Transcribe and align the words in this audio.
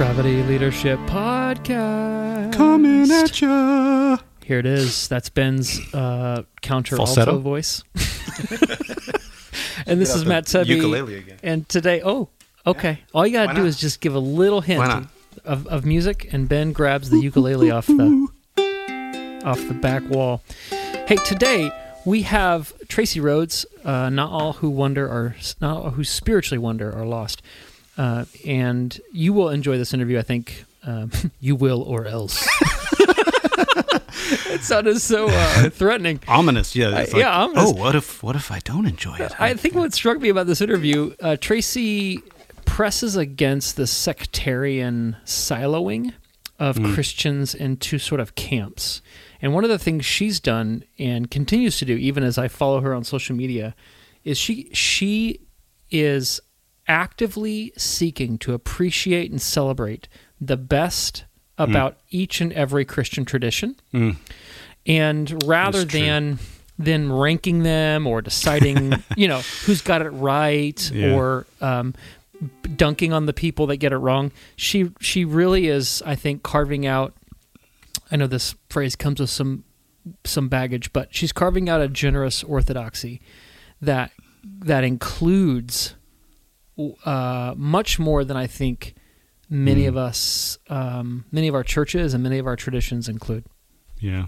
Gravity 0.00 0.42
Leadership 0.44 0.98
Podcast. 1.00 2.54
Coming 2.54 3.10
at 3.10 3.38
ya. 3.38 4.16
Here 4.42 4.58
it 4.58 4.64
is. 4.64 5.06
That's 5.08 5.28
Ben's 5.28 5.78
uh, 5.92 6.44
counter 6.62 6.96
Falsetto? 6.96 7.32
alto 7.32 7.42
voice. 7.42 7.84
and 9.86 10.00
this 10.00 10.14
is 10.14 10.24
Matt 10.24 10.46
Tebbe. 10.46 10.68
Ukulele 10.68 11.16
again. 11.16 11.38
And 11.42 11.68
today, 11.68 12.00
oh, 12.02 12.30
okay. 12.66 13.00
All 13.12 13.26
you 13.26 13.34
got 13.34 13.48
Why 13.48 13.52
to 13.52 13.56
do 13.58 13.64
not? 13.64 13.68
is 13.68 13.78
just 13.78 14.00
give 14.00 14.14
a 14.14 14.18
little 14.18 14.62
hint 14.62 14.80
not? 14.80 15.04
of, 15.44 15.66
of 15.66 15.84
music, 15.84 16.32
and 16.32 16.48
Ben 16.48 16.72
grabs 16.72 17.10
the 17.10 17.20
ukulele 17.20 17.70
off 17.70 17.86
the 17.86 18.26
off 19.44 19.60
the 19.68 19.74
back 19.74 20.02
wall. 20.08 20.42
Hey, 21.08 21.16
today 21.26 21.70
we 22.06 22.22
have 22.22 22.72
Tracy 22.88 23.20
Rhodes. 23.20 23.66
Uh, 23.84 24.08
not 24.08 24.30
all 24.30 24.54
who 24.54 24.70
wonder 24.70 25.06
are 25.06 25.36
not 25.60 25.76
all 25.76 25.90
who 25.90 26.04
spiritually 26.04 26.58
wonder 26.58 26.90
are 26.90 27.04
lost. 27.04 27.42
Uh, 27.98 28.24
and 28.46 28.98
you 29.12 29.32
will 29.32 29.48
enjoy 29.50 29.76
this 29.78 29.92
interview. 29.92 30.18
I 30.18 30.22
think 30.22 30.64
um, 30.84 31.10
you 31.40 31.56
will, 31.56 31.82
or 31.82 32.06
else. 32.06 32.46
it 34.46 34.62
sounded 34.62 35.00
so 35.00 35.28
uh, 35.28 35.70
threatening. 35.70 36.20
Ominous, 36.28 36.74
yeah. 36.76 36.88
Uh, 36.88 36.90
like, 36.92 37.12
yeah, 37.14 37.30
ominous. 37.42 37.64
Oh, 37.66 37.72
what 37.72 37.94
if 37.94 38.22
what 38.22 38.36
if 38.36 38.50
I 38.50 38.60
don't 38.60 38.86
enjoy 38.86 39.16
it? 39.16 39.38
I 39.40 39.54
think 39.54 39.74
what 39.74 39.92
struck 39.92 40.18
me 40.20 40.28
about 40.28 40.46
this 40.46 40.60
interview, 40.60 41.14
uh, 41.20 41.36
Tracy 41.40 42.20
presses 42.64 43.16
against 43.16 43.76
the 43.76 43.86
sectarian 43.86 45.16
siloing 45.24 46.12
of 46.58 46.76
Hmm. 46.76 46.94
Christians 46.94 47.54
into 47.54 47.98
sort 47.98 48.20
of 48.20 48.34
camps. 48.34 49.00
And 49.42 49.54
one 49.54 49.64
of 49.64 49.70
the 49.70 49.78
things 49.78 50.04
she's 50.04 50.38
done 50.38 50.84
and 50.98 51.30
continues 51.30 51.78
to 51.78 51.86
do, 51.86 51.94
even 51.96 52.22
as 52.22 52.36
I 52.36 52.48
follow 52.48 52.80
her 52.82 52.94
on 52.94 53.04
social 53.04 53.34
media, 53.34 53.74
is 54.24 54.36
she 54.36 54.68
she 54.72 55.40
is 55.90 56.40
actively 56.90 57.72
seeking 57.76 58.36
to 58.38 58.52
appreciate 58.52 59.30
and 59.30 59.40
celebrate 59.40 60.08
the 60.40 60.56
best 60.56 61.24
about 61.56 61.96
each 62.10 62.40
and 62.40 62.52
every 62.54 62.84
Christian 62.84 63.24
tradition. 63.24 63.76
Mm. 63.94 64.16
And 64.86 65.42
rather 65.44 65.84
than 65.84 66.38
than 66.78 67.12
ranking 67.12 67.62
them 67.62 68.06
or 68.06 68.20
deciding, 68.22 68.94
you 69.16 69.28
know, 69.28 69.40
who's 69.66 69.82
got 69.82 70.02
it 70.02 70.08
right 70.10 70.90
Yeah. 70.90 71.14
or 71.14 71.46
um, 71.60 71.94
dunking 72.76 73.12
on 73.12 73.26
the 73.26 73.34
people 73.34 73.66
that 73.68 73.76
get 73.76 73.92
it 73.92 73.98
wrong, 73.98 74.32
she 74.56 74.90
she 75.00 75.24
really 75.24 75.68
is, 75.68 76.02
I 76.04 76.16
think, 76.16 76.42
carving 76.42 76.86
out. 76.86 77.14
I 78.10 78.16
know 78.16 78.26
this 78.26 78.56
phrase 78.68 78.96
comes 78.96 79.20
with 79.20 79.30
some 79.30 79.62
some 80.24 80.48
baggage, 80.48 80.92
but 80.92 81.14
she's 81.14 81.30
carving 81.30 81.68
out 81.68 81.80
a 81.80 81.86
generous 81.88 82.42
orthodoxy 82.42 83.20
that 83.80 84.10
that 84.42 84.82
includes 84.82 85.94
uh, 87.04 87.54
much 87.56 87.98
more 87.98 88.24
than 88.24 88.36
I 88.36 88.46
think 88.46 88.94
many 89.48 89.82
Mm. 89.84 89.88
of 89.88 89.96
us, 89.96 90.58
um, 90.68 91.24
many 91.32 91.48
of 91.48 91.54
our 91.54 91.64
churches, 91.64 92.14
and 92.14 92.22
many 92.22 92.38
of 92.38 92.46
our 92.46 92.56
traditions 92.56 93.08
include. 93.08 93.44
Yeah. 93.98 94.26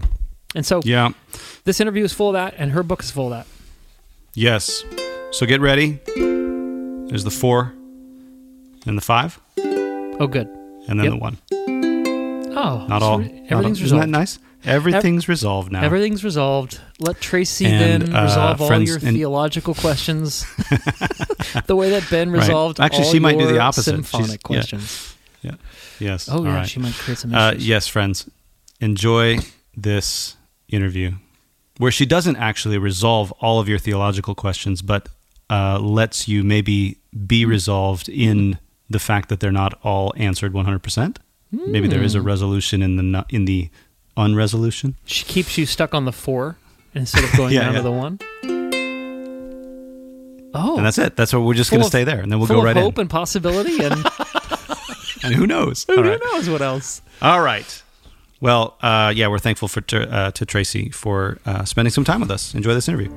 And 0.55 0.65
so 0.65 0.81
Yeah. 0.83 1.09
this 1.63 1.79
interview 1.79 2.03
is 2.03 2.13
full 2.13 2.29
of 2.29 2.33
that, 2.33 2.53
and 2.57 2.71
her 2.73 2.83
book 2.83 3.01
is 3.01 3.09
full 3.11 3.27
of 3.27 3.31
that. 3.31 3.47
Yes. 4.35 4.83
So 5.31 5.45
get 5.45 5.61
ready. 5.61 5.99
There's 7.09 7.23
the 7.23 7.31
four, 7.31 7.73
and 8.85 8.97
the 8.97 9.01
five, 9.01 9.39
Oh, 10.19 10.27
good. 10.27 10.47
and 10.87 10.99
then 10.99 11.05
Yep. 11.05 11.13
the 11.13 11.17
one. 11.17 11.37
Oh, 12.55 12.85
Not 12.87 13.01
all. 13.01 13.19
re- 13.19 13.25
not 13.25 13.33
all. 13.33 13.45
Everything's 13.49 13.81
Isn't 13.81 13.99
that 13.99 14.09
nice? 14.09 14.37
Everything's 14.65 15.27
resolved 15.27 15.71
now. 15.71 15.83
Everything's 15.83 16.23
resolved. 16.23 16.79
Let 16.99 17.19
Tracy 17.19 17.65
And, 17.65 18.03
then 18.03 18.15
uh, 18.15 18.23
resolve 18.23 18.61
all 18.61 18.81
your 18.81 18.95
and- 18.97 19.15
theological 19.15 19.73
questions. 19.73 20.45
the 21.67 21.75
way 21.75 21.89
that 21.91 22.07
Ben 22.09 22.31
Right. 22.31 22.39
resolved 22.41 22.79
Actually, 22.79 23.05
all 23.05 23.11
she 23.11 23.19
might 23.19 23.37
do 23.37 23.47
the 23.47 23.59
opposite. 23.59 23.83
Symphonic 23.95 24.25
She's- 24.27 24.39
yeah. 24.39 24.47
questions. 24.47 25.15
yes. 25.99 26.29
Oh 26.29 26.37
All 26.37 26.45
yeah, 26.45 26.55
right. 26.55 26.69
she 26.69 26.79
might 26.79 26.93
create 26.93 27.17
some 27.17 27.33
Uh, 27.33 27.53
yes, 27.57 27.87
friends. 27.87 28.29
Enjoy 28.79 29.39
this 29.75 30.35
interview 30.69 31.13
where 31.77 31.91
she 31.91 32.05
doesn't 32.05 32.35
actually 32.37 32.77
resolve 32.77 33.31
all 33.39 33.59
of 33.59 33.67
your 33.67 33.79
theological 33.79 34.35
questions, 34.35 34.81
but 34.81 35.09
uh, 35.49 35.79
lets 35.79 36.27
you 36.27 36.43
maybe 36.43 36.97
be 37.27 37.45
resolved 37.45 38.07
in 38.09 38.57
the 38.89 38.99
fact 38.99 39.29
that 39.29 39.39
they're 39.39 39.51
not 39.51 39.73
all 39.83 40.13
answered 40.17 40.53
100%. 40.53 41.17
Maybe 41.51 41.87
there 41.87 42.01
is 42.01 42.15
a 42.15 42.21
resolution 42.21 42.81
in 42.81 42.95
the 43.11 43.25
in 43.29 43.45
the 43.45 43.69
unresolution. 44.17 44.95
She 45.05 45.25
keeps 45.25 45.57
you 45.57 45.65
stuck 45.65 45.93
on 45.93 46.05
the 46.05 46.11
four 46.11 46.57
instead 46.93 47.23
of 47.23 47.31
going 47.33 47.53
Yeah, 47.53 47.61
down 47.63 47.73
yeah. 47.73 47.77
to 47.79 47.83
the 47.83 47.91
one. 47.91 48.19
Oh, 50.55 50.77
And 50.77 50.85
that's 50.85 50.99
it. 50.99 51.15
That's 51.15 51.33
what 51.33 51.39
we're 51.41 51.55
just 51.55 51.71
going 51.71 51.81
to 51.81 51.87
stay 51.89 52.03
there, 52.03 52.19
and 52.21 52.31
then 52.31 52.37
we'll 52.39 52.47
go 52.47 52.61
right 52.61 52.75
hope 52.77 52.95
in. 52.97 53.01
and 53.01 53.09
possibility, 53.09 53.83
and 53.83 53.93
And 55.23 55.33
who 55.33 55.47
knows? 55.47 55.85
who 55.87 56.01
right. 56.03 56.19
knows 56.33 56.49
what 56.49 56.61
else. 56.61 57.01
All 57.21 57.41
right. 57.41 57.81
Well, 58.41 58.77
uh, 58.81 59.13
yeah, 59.15 59.29
we're 59.29 59.39
thankful 59.39 59.67
for 59.69 59.81
to, 59.81 60.11
uh, 60.13 60.31
to 60.31 60.45
Tracy 60.45 60.89
for 60.89 61.39
uh, 61.45 61.63
spending 61.63 61.91
some 61.91 62.03
time 62.03 62.19
with 62.19 62.29
us. 62.29 62.53
Enjoy 62.53 62.73
this 62.73 62.87
interview. 62.89 63.09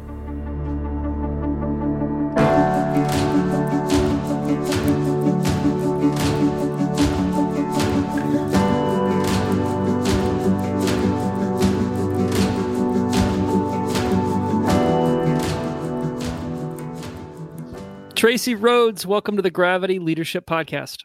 Tracy 18.26 18.56
Rhodes, 18.56 19.06
welcome 19.06 19.36
to 19.36 19.42
the 19.42 19.52
Gravity 19.52 20.00
Leadership 20.00 20.46
Podcast. 20.46 21.04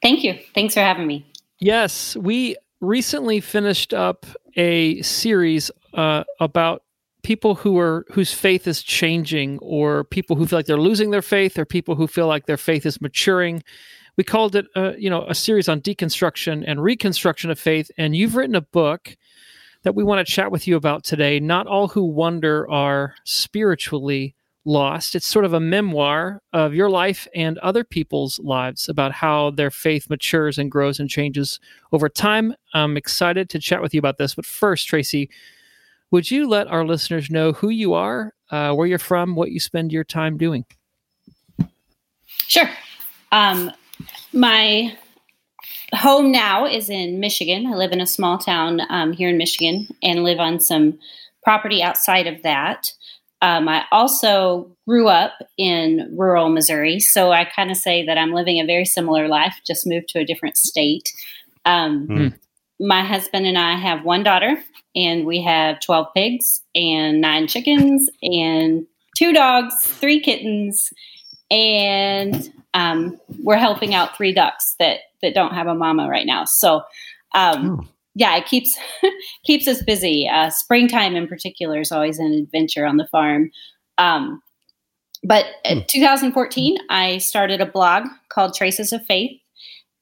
Thank 0.00 0.24
you. 0.24 0.38
Thanks 0.54 0.72
for 0.72 0.80
having 0.80 1.06
me. 1.06 1.30
Yes, 1.58 2.16
we 2.16 2.56
recently 2.80 3.42
finished 3.42 3.92
up 3.92 4.24
a 4.56 5.02
series 5.02 5.70
uh, 5.92 6.24
about 6.40 6.84
people 7.22 7.56
who 7.56 7.78
are 7.78 8.06
whose 8.10 8.32
faith 8.32 8.66
is 8.66 8.82
changing, 8.82 9.58
or 9.58 10.04
people 10.04 10.34
who 10.34 10.46
feel 10.46 10.58
like 10.58 10.64
they're 10.64 10.78
losing 10.78 11.10
their 11.10 11.20
faith, 11.20 11.58
or 11.58 11.66
people 11.66 11.94
who 11.94 12.06
feel 12.06 12.26
like 12.26 12.46
their 12.46 12.56
faith 12.56 12.86
is 12.86 12.98
maturing. 13.02 13.62
we 14.16 14.24
called 14.24 14.56
it, 14.56 14.64
uh, 14.74 14.92
you 14.96 15.10
know, 15.10 15.26
a 15.28 15.34
series 15.34 15.68
on 15.68 15.82
deconstruction 15.82 16.64
and 16.66 16.82
reconstruction 16.82 17.50
of 17.50 17.58
faith. 17.58 17.90
And 17.98 18.16
you've 18.16 18.34
written 18.34 18.56
a 18.56 18.62
book 18.62 19.14
that 19.82 19.94
we 19.94 20.04
want 20.04 20.26
to 20.26 20.32
chat 20.32 20.50
with 20.50 20.66
you 20.66 20.76
about 20.76 21.04
today. 21.04 21.38
Not 21.38 21.66
all 21.66 21.88
who 21.88 22.04
wonder 22.04 22.66
are 22.70 23.14
spiritually 23.24 24.36
lost. 24.64 25.14
It's 25.14 25.26
sort 25.26 25.44
of 25.44 25.52
a 25.52 25.60
memoir 25.60 26.42
of 26.52 26.74
your 26.74 26.90
life 26.90 27.26
and 27.34 27.58
other 27.58 27.84
people's 27.84 28.38
lives 28.40 28.88
about 28.88 29.12
how 29.12 29.50
their 29.50 29.70
faith 29.70 30.10
matures 30.10 30.58
and 30.58 30.70
grows 30.70 31.00
and 31.00 31.08
changes 31.08 31.60
over 31.92 32.08
time. 32.08 32.54
I'm 32.74 32.96
excited 32.96 33.48
to 33.50 33.58
chat 33.58 33.82
with 33.82 33.94
you 33.94 33.98
about 33.98 34.18
this. 34.18 34.34
But 34.34 34.46
first, 34.46 34.86
Tracy, 34.86 35.30
would 36.10 36.30
you 36.30 36.48
let 36.48 36.66
our 36.66 36.84
listeners 36.84 37.30
know 37.30 37.52
who 37.52 37.70
you 37.70 37.94
are, 37.94 38.34
uh, 38.50 38.72
where 38.74 38.86
you're 38.86 38.98
from, 38.98 39.34
what 39.34 39.50
you 39.50 39.60
spend 39.60 39.92
your 39.92 40.04
time 40.04 40.36
doing? 40.36 40.64
Sure. 42.46 42.68
Um, 43.32 43.70
my 44.32 44.96
home 45.94 46.30
now 46.30 46.66
is 46.66 46.90
in 46.90 47.20
Michigan. 47.20 47.66
I 47.66 47.74
live 47.74 47.92
in 47.92 48.00
a 48.00 48.06
small 48.06 48.38
town 48.38 48.80
um, 48.90 49.12
here 49.12 49.28
in 49.28 49.38
Michigan 49.38 49.88
and 50.02 50.24
live 50.24 50.38
on 50.38 50.60
some 50.60 50.98
property 51.42 51.82
outside 51.82 52.26
of 52.26 52.42
that. 52.42 52.92
Um, 53.42 53.68
I 53.68 53.84
also 53.90 54.70
grew 54.86 55.08
up 55.08 55.32
in 55.56 56.14
rural 56.16 56.50
Missouri, 56.50 57.00
so 57.00 57.32
I 57.32 57.44
kind 57.44 57.70
of 57.70 57.76
say 57.76 58.04
that 58.04 58.18
I'm 58.18 58.32
living 58.32 58.60
a 58.60 58.66
very 58.66 58.84
similar 58.84 59.28
life, 59.28 59.60
just 59.66 59.86
moved 59.86 60.08
to 60.10 60.18
a 60.18 60.24
different 60.24 60.56
state. 60.56 61.12
Um, 61.64 62.06
mm. 62.08 62.38
My 62.78 63.02
husband 63.02 63.46
and 63.46 63.58
I 63.58 63.76
have 63.76 64.04
one 64.04 64.22
daughter, 64.22 64.62
and 64.94 65.24
we 65.24 65.42
have 65.42 65.80
12 65.80 66.08
pigs 66.14 66.62
and 66.74 67.20
nine 67.20 67.46
chickens 67.46 68.10
and 68.22 68.86
two 69.16 69.32
dogs, 69.32 69.74
three 69.84 70.20
kittens, 70.20 70.92
and 71.50 72.52
um, 72.74 73.18
we're 73.42 73.56
helping 73.56 73.94
out 73.94 74.16
three 74.16 74.32
ducks 74.32 74.74
that 74.78 75.00
that 75.22 75.34
don't 75.34 75.54
have 75.54 75.66
a 75.66 75.74
mama 75.74 76.08
right 76.08 76.26
now. 76.26 76.44
So, 76.44 76.82
um, 77.34 77.80
oh. 77.80 77.88
Yeah, 78.14 78.36
it 78.36 78.46
keeps 78.46 78.76
keeps 79.44 79.68
us 79.68 79.82
busy. 79.82 80.28
Uh, 80.28 80.50
springtime 80.50 81.16
in 81.16 81.26
particular 81.26 81.80
is 81.80 81.92
always 81.92 82.18
an 82.18 82.32
adventure 82.32 82.86
on 82.86 82.96
the 82.96 83.06
farm. 83.08 83.50
Um, 83.98 84.42
but 85.22 85.46
in 85.64 85.84
2014, 85.86 86.78
I 86.88 87.18
started 87.18 87.60
a 87.60 87.66
blog 87.66 88.04
called 88.30 88.54
Traces 88.54 88.92
of 88.92 89.04
Faith 89.04 89.38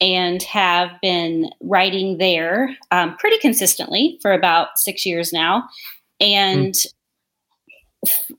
and 0.00 0.42
have 0.44 0.90
been 1.02 1.50
writing 1.60 2.18
there 2.18 2.76
um, 2.92 3.16
pretty 3.16 3.38
consistently 3.38 4.18
for 4.22 4.32
about 4.32 4.78
six 4.78 5.04
years 5.04 5.32
now. 5.32 5.68
And 6.20 6.74
mm. 6.74 6.86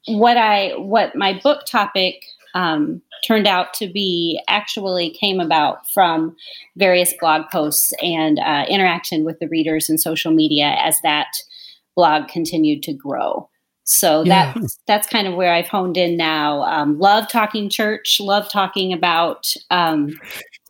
what 0.08 0.38
I 0.38 0.70
what 0.78 1.16
my 1.16 1.38
book 1.44 1.66
topic 1.66 2.24
um, 2.54 3.02
turned 3.26 3.48
out 3.48 3.74
to 3.76 3.88
be 3.88 4.42
actually 4.48 5.12
came 5.12 5.40
about 5.40 5.90
from 5.90 6.36
various 6.78 7.14
blog 7.20 7.44
posts 7.52 7.94
and 8.02 8.40
uh, 8.40 8.66
interaction 8.70 9.24
with 9.24 9.40
the 9.40 9.48
readers 9.48 9.90
and 9.90 10.00
social 10.00 10.32
media 10.32 10.76
as 10.80 11.00
that 11.02 11.28
blog 11.96 12.28
continued 12.28 12.84
to 12.84 12.94
grow. 12.94 13.50
So 13.84 14.24
yeah. 14.24 14.54
that's 14.54 14.80
that's 14.88 15.08
kind 15.08 15.28
of 15.28 15.34
where 15.34 15.52
I've 15.52 15.68
honed 15.68 15.98
in 15.98 16.16
now. 16.16 16.62
Um, 16.62 17.00
love 17.00 17.28
talking 17.28 17.70
church, 17.70 18.20
love 18.20 18.48
talking 18.50 18.94
about 18.94 19.52
um, 19.72 20.12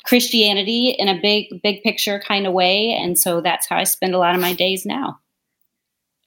Christianity 0.05 0.95
in 0.97 1.09
a 1.09 1.19
big 1.21 1.61
big 1.61 1.83
picture 1.83 2.21
kind 2.25 2.47
of 2.47 2.53
way, 2.53 2.91
and 2.91 3.19
so 3.19 3.41
that's 3.41 3.67
how 3.67 3.75
I 3.75 3.83
spend 3.83 4.15
a 4.15 4.17
lot 4.17 4.35
of 4.35 4.41
my 4.41 4.53
days 4.53 4.85
now. 4.85 5.19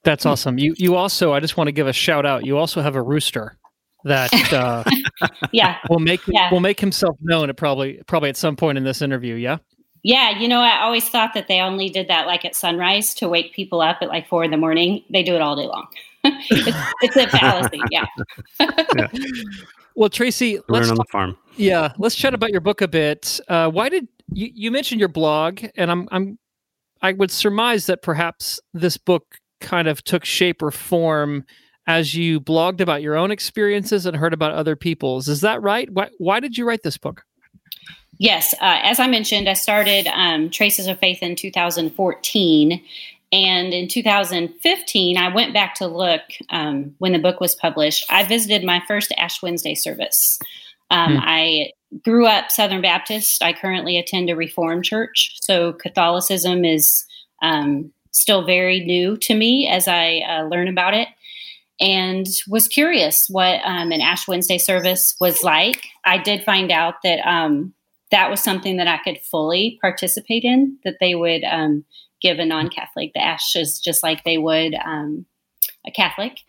That's 0.03 0.25
awesome. 0.25 0.59
You 0.59 0.75
you 0.77 0.95
also 0.95 1.33
I 1.33 1.39
just 1.39 1.57
want 1.57 1.67
to 1.67 1.71
give 1.71 1.87
a 1.87 1.93
shout 1.93 2.27
out. 2.27 2.45
You 2.45 2.57
also 2.57 2.81
have 2.81 2.95
a 2.95 3.01
rooster 3.01 3.57
that 4.03 4.53
uh, 4.53 4.83
yeah 5.51 5.77
will 5.89 5.99
make 5.99 6.21
yeah. 6.27 6.51
will 6.51 6.59
make 6.59 6.79
himself 6.79 7.15
known 7.21 7.49
at 7.49 7.57
probably 7.57 8.01
probably 8.07 8.29
at 8.29 8.37
some 8.37 8.55
point 8.55 8.77
in 8.77 8.83
this 8.83 9.01
interview. 9.01 9.35
Yeah. 9.35 9.57
Yeah, 10.05 10.37
you 10.37 10.49
know, 10.49 10.59
I 10.59 10.81
always 10.81 11.07
thought 11.07 11.33
that 11.33 11.47
they 11.47 11.61
only 11.61 11.87
did 11.87 12.09
that 12.09 12.27
like 12.27 12.43
at 12.43 12.55
sunrise 12.55 13.13
to 13.15 13.29
wake 13.29 13.53
people 13.53 13.79
up 13.79 13.99
at 14.01 14.09
like 14.09 14.27
four 14.27 14.43
in 14.43 14.51
the 14.51 14.57
morning. 14.57 15.01
They 15.09 15.23
do 15.23 15.33
it 15.33 15.41
all 15.41 15.55
day 15.55 15.65
long. 15.65 15.87
it's, 16.25 16.77
it's, 17.01 17.15
a 17.15 17.27
fallacy. 17.29 17.79
Yeah. 17.89 18.05
yeah. 18.97 19.07
Well, 19.95 20.09
Tracy, 20.09 20.59
learn 20.67 20.89
on 20.89 20.97
talk, 20.97 20.97
the 20.97 21.11
farm. 21.11 21.37
Yeah, 21.55 21.93
let's 21.97 22.15
chat 22.15 22.33
about 22.33 22.49
your 22.49 22.59
book 22.59 22.81
a 22.81 22.87
bit. 22.89 23.39
Uh, 23.47 23.69
why 23.69 23.87
did 23.87 24.09
you, 24.33 24.49
you 24.53 24.71
mentioned 24.71 24.99
your 24.99 25.09
blog, 25.09 25.63
and 25.77 25.89
I'm 25.89 26.09
I'm 26.11 26.37
I 27.01 27.13
would 27.13 27.31
surmise 27.31 27.85
that 27.85 28.01
perhaps 28.01 28.59
this 28.73 28.97
book 28.97 29.37
kind 29.61 29.87
of 29.87 30.03
took 30.03 30.25
shape 30.25 30.61
or 30.61 30.71
form 30.71 31.45
as 31.87 32.15
you 32.15 32.39
blogged 32.39 32.79
about 32.79 33.01
your 33.01 33.15
own 33.15 33.31
experiences 33.31 34.05
and 34.05 34.15
heard 34.15 34.33
about 34.33 34.51
other 34.51 34.75
people's. 34.75 35.27
Is 35.27 35.41
that 35.41 35.61
right? 35.61 35.89
Why, 35.89 36.09
why 36.17 36.39
did 36.39 36.57
you 36.57 36.65
write 36.65 36.83
this 36.83 36.97
book? 36.97 37.23
Yes, 38.19 38.53
uh, 38.61 38.79
as 38.83 38.99
I 38.99 39.07
mentioned, 39.07 39.49
I 39.49 39.53
started 39.53 40.07
um, 40.07 40.49
Traces 40.49 40.87
of 40.87 40.99
Faith 40.99 41.21
in 41.21 41.35
2014. 41.35 42.81
And 43.31 43.73
in 43.73 43.87
2015, 43.87 45.17
I 45.17 45.33
went 45.33 45.53
back 45.53 45.73
to 45.75 45.87
look 45.87 46.21
um, 46.51 46.93
when 46.99 47.13
the 47.13 47.19
book 47.19 47.41
was 47.41 47.55
published. 47.55 48.05
I 48.09 48.23
visited 48.23 48.63
my 48.63 48.81
first 48.87 49.11
Ash 49.17 49.41
Wednesday 49.41 49.73
service. 49.73 50.37
Um, 50.91 51.13
hmm. 51.13 51.19
I 51.23 51.71
grew 52.03 52.27
up 52.27 52.51
Southern 52.51 52.81
Baptist. 52.81 53.41
I 53.41 53.51
currently 53.53 53.97
attend 53.97 54.29
a 54.29 54.35
Reformed 54.35 54.85
church. 54.85 55.37
So 55.41 55.73
Catholicism 55.73 56.63
is 56.63 57.05
um, 57.41 57.91
still 58.11 58.45
very 58.45 58.81
new 58.81 59.17
to 59.17 59.33
me 59.33 59.67
as 59.67 59.87
I 59.87 60.19
uh, 60.19 60.43
learn 60.43 60.67
about 60.67 60.93
it 60.93 61.07
and 61.79 62.27
was 62.47 62.67
curious 62.67 63.27
what 63.29 63.59
um, 63.63 63.91
an 63.91 64.01
Ash 64.01 64.27
Wednesday 64.27 64.57
service 64.57 65.15
was 65.19 65.43
like. 65.43 65.87
I 66.05 66.17
did 66.17 66.43
find 66.43 66.71
out 66.71 66.95
that 67.03 67.19
um, 67.27 67.73
that 68.11 68.29
was 68.29 68.41
something 68.41 68.77
that 68.77 68.87
I 68.87 68.99
could 69.03 69.19
fully 69.19 69.79
participate 69.81 70.43
in, 70.43 70.77
that 70.83 70.97
they 70.99 71.15
would 71.15 71.43
um, 71.43 71.83
give 72.21 72.39
a 72.39 72.45
non 72.45 72.69
Catholic 72.69 73.11
the 73.13 73.23
ashes 73.23 73.79
just 73.79 74.03
like 74.03 74.23
they 74.23 74.37
would 74.37 74.75
um, 74.75 75.25
a 75.85 75.91
Catholic. 75.91 76.39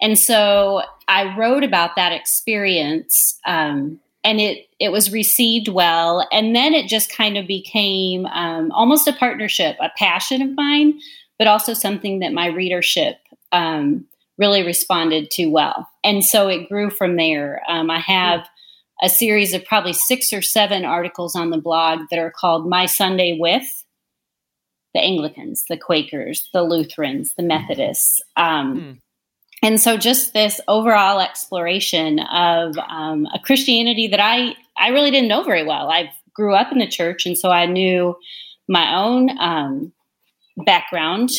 And 0.00 0.18
so 0.18 0.82
I 1.08 1.36
wrote 1.36 1.64
about 1.64 1.96
that 1.96 2.12
experience. 2.12 3.38
Um, 3.46 4.00
and 4.24 4.40
it 4.40 4.68
it 4.80 4.90
was 4.90 5.12
received 5.12 5.68
well, 5.68 6.26
and 6.32 6.54
then 6.54 6.74
it 6.74 6.88
just 6.88 7.10
kind 7.10 7.38
of 7.38 7.46
became 7.46 8.26
um, 8.26 8.70
almost 8.72 9.06
a 9.08 9.12
partnership, 9.12 9.76
a 9.80 9.90
passion 9.96 10.42
of 10.42 10.54
mine, 10.56 11.00
but 11.38 11.46
also 11.46 11.72
something 11.72 12.18
that 12.18 12.32
my 12.32 12.46
readership 12.46 13.16
um, 13.52 14.04
really 14.38 14.64
responded 14.64 15.30
to 15.32 15.46
well. 15.46 15.88
And 16.04 16.24
so 16.24 16.48
it 16.48 16.68
grew 16.68 16.90
from 16.90 17.16
there. 17.16 17.62
Um, 17.68 17.90
I 17.90 17.98
have 17.98 18.48
a 19.02 19.08
series 19.08 19.52
of 19.52 19.64
probably 19.64 19.92
six 19.92 20.32
or 20.32 20.42
seven 20.42 20.84
articles 20.84 21.36
on 21.36 21.50
the 21.50 21.58
blog 21.58 22.00
that 22.10 22.18
are 22.18 22.32
called 22.32 22.68
My 22.68 22.86
Sunday 22.86 23.36
with 23.38 23.84
the 24.94 25.00
Anglicans, 25.00 25.64
the 25.68 25.76
Quakers, 25.76 26.48
the 26.52 26.62
Lutherans, 26.62 27.34
the 27.36 27.42
Methodists. 27.42 28.20
Um, 28.36 28.80
mm. 28.80 28.98
And 29.62 29.80
so 29.80 29.96
just 29.96 30.32
this 30.32 30.60
overall 30.68 31.20
exploration 31.20 32.20
of 32.20 32.76
um, 32.78 33.26
a 33.34 33.38
Christianity 33.38 34.06
that 34.08 34.20
I, 34.20 34.54
I 34.76 34.88
really 34.88 35.10
didn't 35.10 35.28
know 35.28 35.42
very 35.42 35.64
well. 35.64 35.90
I 35.90 36.12
grew 36.32 36.54
up 36.54 36.70
in 36.72 36.78
the 36.78 36.86
church, 36.86 37.26
and 37.26 37.36
so 37.36 37.50
I 37.50 37.66
knew 37.66 38.16
my 38.68 38.96
own 38.96 39.36
um, 39.38 39.92
background. 40.64 41.30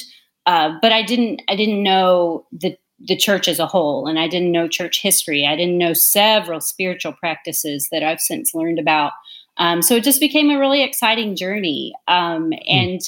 Uh, 0.46 0.78
but 0.82 0.92
I 0.92 1.04
didn't 1.04 1.42
I 1.48 1.56
didn't 1.56 1.84
know 1.84 2.46
the 2.52 2.76
the 3.02 3.16
church 3.16 3.48
as 3.48 3.60
a 3.60 3.68
whole. 3.68 4.08
And 4.08 4.20
I 4.20 4.28
didn't 4.28 4.52
know 4.52 4.68
church 4.68 5.02
history. 5.02 5.46
I 5.46 5.56
didn't 5.56 5.78
know 5.78 5.94
several 5.94 6.62
spiritual 6.62 7.14
practices 7.14 7.88
that 7.92 8.04
I've 8.04 8.20
since 8.20 8.54
learned 8.54 8.80
about. 8.80 9.14
Um, 9.58 9.82
so 9.82 9.96
it 9.96 10.04
just 10.04 10.20
became 10.20 10.50
a 10.50 10.60
really 10.60 10.84
exciting 10.84 11.36
journey. 11.36 11.94
Um, 12.08 12.48
hmm. 12.48 12.54
and 12.68 13.02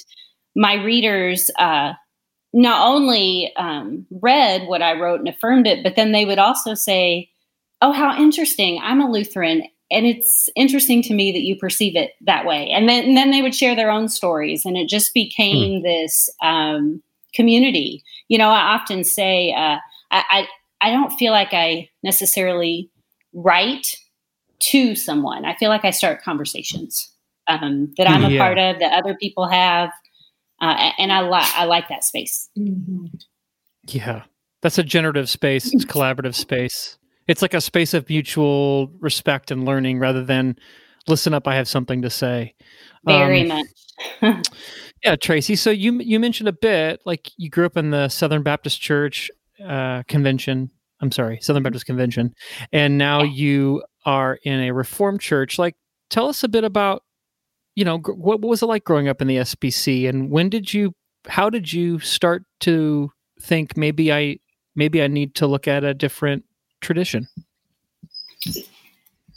my 0.56 0.76
readers 0.76 1.50
uh, 1.60 1.94
not 2.54 2.86
only 2.86 3.54
um, 3.56 4.06
read 4.12 4.68
what 4.68 4.82
I 4.82 5.00
wrote 5.00 5.20
and 5.20 5.30
affirmed 5.30 5.68
it, 5.68 5.84
but 5.84 5.96
then 5.96 6.12
they 6.12 6.26
would 6.26 6.40
also 6.40 6.74
say, 6.74 7.30
Oh, 7.82 7.92
how 7.92 8.16
interesting. 8.16 8.80
I'm 8.84 9.02
a 9.02 9.10
Lutheran. 9.10 9.64
And 9.90 10.06
it's 10.06 10.50
interesting 10.56 11.02
to 11.04 11.14
me 11.14 11.32
that 11.32 11.42
you 11.42 11.56
perceive 11.56 11.96
it 11.96 12.12
that 12.22 12.46
way. 12.46 12.70
And 12.70 12.88
then, 12.88 13.06
and 13.06 13.18
then 13.18 13.32
they 13.32 13.42
would 13.42 13.56
share 13.56 13.76
their 13.76 13.90
own 13.90 14.08
stories. 14.08 14.66
And 14.66 14.78
it 14.78 14.88
just 14.88 15.14
became 15.14 15.82
mm. 15.82 15.84
this 15.84 16.30
um, 16.44 17.02
community. 17.34 18.04
You 18.32 18.38
know, 18.38 18.48
I 18.48 18.76
often 18.76 19.04
say 19.04 19.52
uh, 19.52 19.76
I, 20.10 20.24
I 20.30 20.48
I 20.80 20.92
don't 20.92 21.12
feel 21.18 21.34
like 21.34 21.50
I 21.52 21.90
necessarily 22.02 22.90
write 23.34 23.98
to 24.72 24.96
someone. 24.96 25.44
I 25.44 25.54
feel 25.56 25.68
like 25.68 25.84
I 25.84 25.92
start 25.92 26.24
conversations 26.24 27.12
um, 27.48 27.94
that 27.98 28.10
I'm 28.10 28.24
a 28.24 28.30
yeah. 28.30 28.40
part 28.40 28.58
of, 28.58 28.80
that 28.80 28.94
other 28.94 29.16
people 29.16 29.50
have, 29.50 29.90
uh, 30.62 30.92
and 30.98 31.12
I 31.12 31.20
like 31.20 31.52
I 31.58 31.66
like 31.66 31.90
that 31.90 32.06
space. 32.06 32.50
Mm-hmm. 32.58 33.08
Yeah, 33.90 34.24
that's 34.62 34.78
a 34.78 34.84
generative 34.84 35.30
space. 35.30 35.74
It's 35.74 35.84
collaborative 35.84 36.36
space. 36.36 36.98
It's 37.28 37.42
like 37.42 37.54
a 37.54 37.60
space 37.60 37.94
of 37.94 38.08
mutual 38.08 38.94
respect 39.02 39.52
and 39.52 39.66
learning, 39.66 40.00
rather 40.00 40.24
than 40.24 40.56
listen 41.08 41.34
up. 41.34 41.48
I 41.48 41.56
have 41.56 41.68
something 41.68 42.02
to 42.02 42.10
say. 42.10 42.56
Very 43.06 43.50
um, 43.50 43.64
much. 44.22 44.48
Yeah, 45.04 45.16
Tracy. 45.16 45.56
So 45.56 45.72
you 45.72 45.94
you 45.94 46.20
mentioned 46.20 46.48
a 46.48 46.54
bit 46.54 47.02
like 47.08 47.32
you 47.36 47.50
grew 47.50 47.66
up 47.66 47.76
in 47.76 47.90
the 47.90 48.08
Southern 48.08 48.44
Baptist 48.44 48.80
Church 48.80 49.32
uh, 49.68 50.04
convention. 50.08 50.70
I'm 51.02 51.12
sorry, 51.12 51.40
Southern 51.42 51.64
Baptist 51.64 51.88
Convention, 51.88 52.36
and 52.72 53.00
now 53.00 53.24
you 53.24 53.84
are 54.06 54.38
in 54.44 54.60
a 54.60 54.72
Reformed 54.72 55.20
church. 55.20 55.58
Like, 55.58 55.74
tell 56.12 56.28
us 56.28 56.44
a 56.44 56.48
bit 56.48 56.64
about 56.64 57.02
you 57.76 57.86
know, 57.86 57.98
gr- 57.98 58.14
what, 58.14 58.42
what 58.42 58.50
was 58.50 58.62
it 58.62 58.68
like 58.68 58.84
growing 58.84 59.08
up 59.08 59.22
in 59.22 59.28
the 59.28 59.38
SBC, 59.38 60.08
and 60.08 60.30
when 60.30 60.50
did 60.50 60.74
you, 60.74 60.94
how 61.28 61.50
did 61.50 61.72
you 61.72 62.00
start 62.00 62.44
to 62.62 63.12
think 63.42 63.78
maybe 63.78 64.12
I, 64.12 64.38
maybe 64.76 65.02
I 65.02 65.08
need 65.08 65.36
to 65.36 65.48
look 65.48 65.68
at 65.68 65.84
a 65.84 65.94
different 65.94 66.44
tradition? 66.82 67.28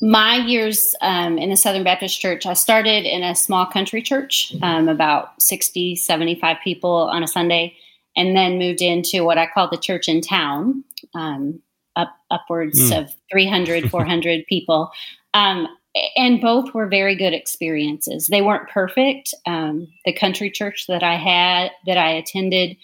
My 0.01 0.37
years 0.37 0.95
um, 1.01 1.39
in 1.39 1.51
the 1.51 1.57
Southern 1.57 1.85
Baptist 1.85 2.21
Church, 2.21 2.47
I 2.47 2.55
started 2.55 3.05
in 3.05 3.23
a 3.23 3.35
small 3.35 3.67
country 3.67 4.03
church, 4.03 4.55
um, 4.63 4.89
about 4.89 5.41
60, 5.41 5.97
75 5.97 6.57
people 6.63 7.09
on 7.13 7.23
a 7.23 7.29
Sunday, 7.29 7.77
and 8.17 8.37
then 8.37 8.59
moved 8.59 8.83
into 8.83 9.25
what 9.25 9.39
I 9.39 9.47
call 9.47 9.69
the 9.69 9.79
church 9.79 10.09
in 10.09 10.21
town, 10.21 10.85
um, 11.15 11.61
up 11.97 12.15
upwards 12.31 12.91
mm. 12.91 13.03
of 13.03 13.15
300, 13.31 13.91
400 13.91 14.47
people. 14.47 14.91
Um, 15.33 15.69
and 16.17 16.41
both 16.41 16.75
were 16.75 16.89
very 16.89 17.15
good 17.15 17.33
experiences. 17.33 18.27
They 18.27 18.43
weren't 18.43 18.69
perfect. 18.69 19.33
Um, 19.47 19.87
the 20.05 20.13
country 20.13 20.51
church 20.51 20.87
that 20.89 21.05
I 21.05 21.15
had, 21.15 21.71
that 21.87 21.97
I 21.97 22.11
attended, 22.11 22.77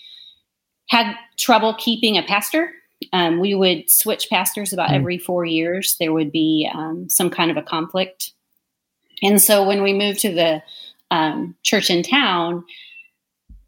had 0.88 1.14
trouble 1.36 1.74
keeping 1.74 2.16
a 2.16 2.22
pastor 2.22 2.70
um, 3.12 3.40
we 3.40 3.54
would 3.54 3.90
switch 3.90 4.28
pastors 4.30 4.72
about 4.72 4.90
mm. 4.90 4.94
every 4.94 5.18
four 5.18 5.44
years. 5.44 5.96
There 5.98 6.12
would 6.12 6.32
be 6.32 6.70
um, 6.72 7.08
some 7.08 7.30
kind 7.30 7.50
of 7.50 7.56
a 7.56 7.62
conflict. 7.62 8.32
And 9.22 9.40
so 9.40 9.66
when 9.66 9.82
we 9.82 9.92
moved 9.92 10.20
to 10.20 10.32
the 10.32 10.62
um, 11.10 11.56
church 11.62 11.90
in 11.90 12.02
town, 12.02 12.64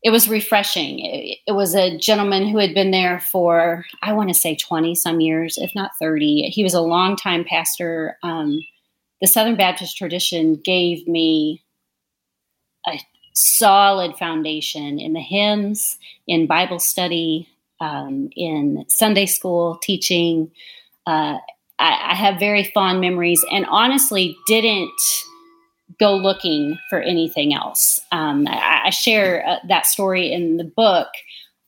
it 0.03 0.11
was 0.11 0.29
refreshing. 0.29 1.01
It, 1.01 1.39
it, 1.47 1.53
was 1.53 1.75
a 1.75 1.97
gentleman 1.97 2.49
who 2.49 2.59
had 2.59 2.75
been 2.75 2.91
there 2.91 3.21
for, 3.21 3.85
I 4.03 4.13
want 4.13 4.29
to 4.31 4.35
say 4.35 4.57
20 4.57 4.95
some 4.95 5.21
years, 5.21 5.59
if 5.59 5.75
not 5.75 5.93
30. 6.01 6.51
He 6.53 6.65
was 6.65 6.75
a 6.75 6.81
longtime 6.81 7.45
pastor. 7.45 8.19
Um, 8.23 8.61
the 9.21 9.29
Southern 9.29 9.57
Baptist 9.57 9.97
tradition 9.97 10.57
gave 10.57 11.07
me 11.07 11.63
a 12.89 12.99
solid 13.33 14.17
foundation 14.17 14.99
in 14.99 15.13
the 15.13 15.21
hymns, 15.21 15.99
in 16.27 16.47
Bible 16.47 16.81
study, 16.81 17.49
um, 17.83 18.31
in 18.37 18.85
Sunday 18.89 19.27
school 19.27 19.77
teaching. 19.83 20.51
Uh, 21.07 21.39
I, 21.81 22.13
I, 22.13 22.15
have 22.15 22.39
very 22.39 22.63
fond 22.63 23.01
memories 23.01 23.45
and 23.51 23.67
honestly 23.67 24.37
didn't 24.47 24.93
go 25.99 26.15
looking 26.15 26.79
for 26.89 27.01
anything 27.01 27.53
else. 27.53 27.99
Um, 28.13 28.47
I, 28.47 28.83
I, 28.85 28.91
share 28.91 29.45
uh, 29.45 29.57
that 29.67 29.87
story 29.87 30.33
in 30.33 30.59
the 30.59 30.65
book. 30.65 31.09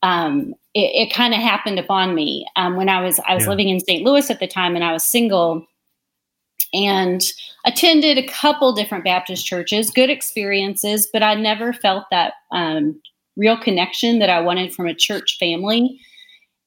Um, 0.05 0.55
it, 0.73 1.09
it 1.09 1.13
kind 1.13 1.35
of 1.35 1.41
happened 1.41 1.81
upon 1.81 2.15
me 2.15 2.47
um, 2.55 2.77
when 2.77 2.89
I 2.89 3.03
was 3.03 3.19
I 3.27 3.35
was 3.35 3.45
yeah. 3.45 3.51
living 3.51 3.69
in 3.69 3.81
St. 3.81 4.05
Louis 4.05 4.31
at 4.31 4.39
the 4.39 4.47
time 4.47 4.77
and 4.77 4.85
I 4.85 4.93
was 4.93 5.05
single 5.05 5.67
and 6.73 7.25
attended 7.65 8.19
a 8.19 8.27
couple 8.27 8.73
different 8.73 9.03
Baptist 9.03 9.45
churches, 9.45 9.91
good 9.91 10.11
experiences, 10.11 11.09
but 11.13 11.25
I 11.25 11.35
never 11.35 11.73
felt 11.73 12.05
that 12.13 12.35
um, 12.53 13.01
real 13.37 13.57
connection 13.57 14.19
that 14.19 14.31
I 14.31 14.41
wanted 14.41 14.75
from 14.75 14.87
a 14.87 14.95
church 14.95 15.37
family. 15.39 16.01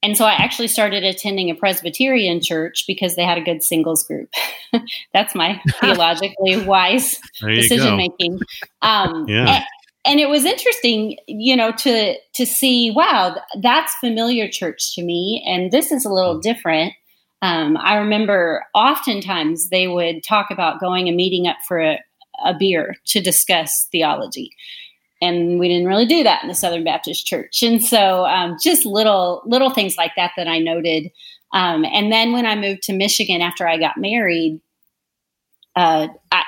And 0.02 0.16
so 0.16 0.24
I 0.24 0.32
actually 0.32 0.68
started 0.68 1.02
attending 1.02 1.50
a 1.50 1.54
Presbyterian 1.54 2.40
church 2.40 2.84
because 2.86 3.16
they 3.16 3.24
had 3.24 3.38
a 3.38 3.42
good 3.42 3.64
singles 3.64 4.04
group. 4.04 4.30
That's 5.12 5.34
my 5.34 5.60
theologically 5.80 6.64
wise 6.64 7.18
decision 7.40 7.96
making. 7.96 8.38
Um, 8.82 9.26
yeah. 9.28 9.56
And, 9.56 9.64
and 10.04 10.20
it 10.20 10.28
was 10.28 10.44
interesting, 10.44 11.18
you 11.26 11.56
know, 11.56 11.72
to 11.72 12.14
to 12.34 12.46
see, 12.46 12.90
wow, 12.90 13.36
that's 13.60 13.94
familiar 13.96 14.48
church 14.48 14.94
to 14.94 15.02
me, 15.02 15.44
and 15.46 15.70
this 15.70 15.92
is 15.92 16.04
a 16.06 16.12
little 16.12 16.34
hmm. 16.34 16.40
different. 16.40 16.94
Um, 17.42 17.76
I 17.76 17.96
remember 17.96 18.64
oftentimes 18.74 19.68
they 19.68 19.86
would 19.86 20.22
talk 20.24 20.46
about 20.50 20.80
going 20.80 21.08
and 21.08 21.16
meeting 21.16 21.46
up 21.46 21.58
for 21.66 21.80
a, 21.80 22.00
a 22.44 22.54
beer 22.54 22.96
to 23.06 23.20
discuss 23.20 23.86
theology 23.92 24.50
and 25.20 25.58
we 25.58 25.68
didn't 25.68 25.88
really 25.88 26.06
do 26.06 26.22
that 26.22 26.42
in 26.42 26.48
the 26.48 26.54
Southern 26.54 26.84
Baptist 26.84 27.26
Church. 27.26 27.62
And 27.62 27.84
so, 27.84 28.24
um, 28.26 28.56
just 28.62 28.86
little 28.86 29.42
little 29.46 29.70
things 29.70 29.96
like 29.96 30.12
that 30.16 30.32
that 30.36 30.48
I 30.48 30.58
noted. 30.58 31.10
Um, 31.52 31.84
and 31.84 32.12
then 32.12 32.32
when 32.32 32.46
I 32.46 32.56
moved 32.56 32.82
to 32.84 32.92
Michigan 32.92 33.40
after 33.40 33.66
I 33.66 33.78
got 33.78 33.96
married, 33.96 34.60
uh, 35.76 36.08
I 36.30 36.42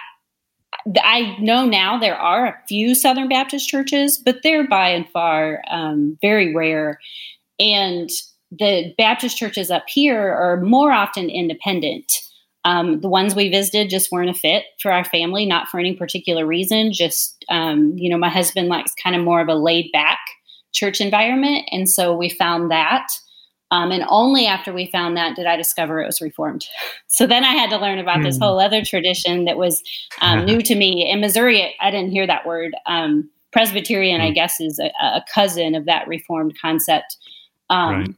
I 1.03 1.37
know 1.41 1.67
now 1.67 1.99
there 1.99 2.17
are 2.17 2.47
a 2.47 2.59
few 2.69 2.95
Southern 2.95 3.29
Baptist 3.29 3.69
churches, 3.69 4.19
but 4.19 4.43
they're 4.43 4.67
by 4.67 4.89
and 4.89 5.09
far 5.11 5.63
um, 5.69 6.19
very 6.21 6.55
rare. 6.55 6.99
And 7.59 8.09
the 8.51 8.95
Baptist 8.97 9.37
churches 9.37 9.71
up 9.71 9.85
here 9.89 10.33
are 10.33 10.61
more 10.61 10.93
often 10.93 11.29
independent. 11.29 12.23
Um, 12.65 13.01
the 13.01 13.09
ones 13.09 13.35
we 13.35 13.49
visited 13.49 13.89
just 13.89 14.13
weren't 14.13 14.31
a 14.31 14.35
fit 14.35 14.65
for 14.81 14.93
our 14.93 15.05
family, 15.05 15.47
not 15.47 15.69
for 15.69 15.81
any 15.81 15.95
particular 15.95 16.47
reason. 16.47 16.93
Just, 16.93 17.45
um, 17.49 17.95
you 17.97 18.11
know, 18.11 18.19
my 18.19 18.29
husband 18.29 18.69
likes 18.69 18.93
kind 19.03 19.17
of 19.17 19.23
more 19.23 19.41
of 19.41 19.49
a 19.49 19.55
laid 19.55 19.91
back 19.93 20.19
church 20.73 21.01
environment. 21.01 21.69
And 21.73 21.89
so 21.89 22.15
we 22.15 22.29
found 22.29 22.71
that. 22.71 23.07
Um, 23.73 23.93
and 23.93 24.05
only 24.09 24.47
after 24.47 24.73
we 24.73 24.91
found 24.91 25.17
that 25.17 25.37
did 25.37 25.47
I 25.47 25.57
discover 25.57 26.03
it 26.03 26.07
was 26.07 26.21
reformed. 26.21 26.67
So 27.13 27.27
then 27.27 27.45
I 27.45 27.53
had 27.55 27.71
to 27.71 27.77
learn 27.77 27.99
about 27.99 28.19
mm. 28.19 28.23
this 28.23 28.37
hmm. 28.37 28.45
whole 28.45 28.61
other 28.61 28.85
tradition 28.85 29.45
that 29.47 29.59
was 29.59 29.83
um, 30.21 30.45
new 30.47 30.63
to 30.63 30.77
me. 30.77 31.11
In 31.11 31.21
Missouri, 31.21 31.75
I 31.81 31.91
didn't 31.91 32.13
hear 32.13 32.25
that 32.25 32.47
word. 32.47 32.73
Um, 32.87 33.29
Presbyterian, 33.53 34.21
mm. 34.21 34.25
I 34.25 34.29
hmm. 34.29 34.35
guess, 34.35 34.61
is 34.61 34.79
a, 34.79 34.93
a, 35.05 35.25
cousin 35.35 35.75
of 35.75 35.87
that 35.87 36.07
reformed 36.07 36.57
concept. 36.63 37.17
Um, 37.69 37.95
right. 37.95 38.15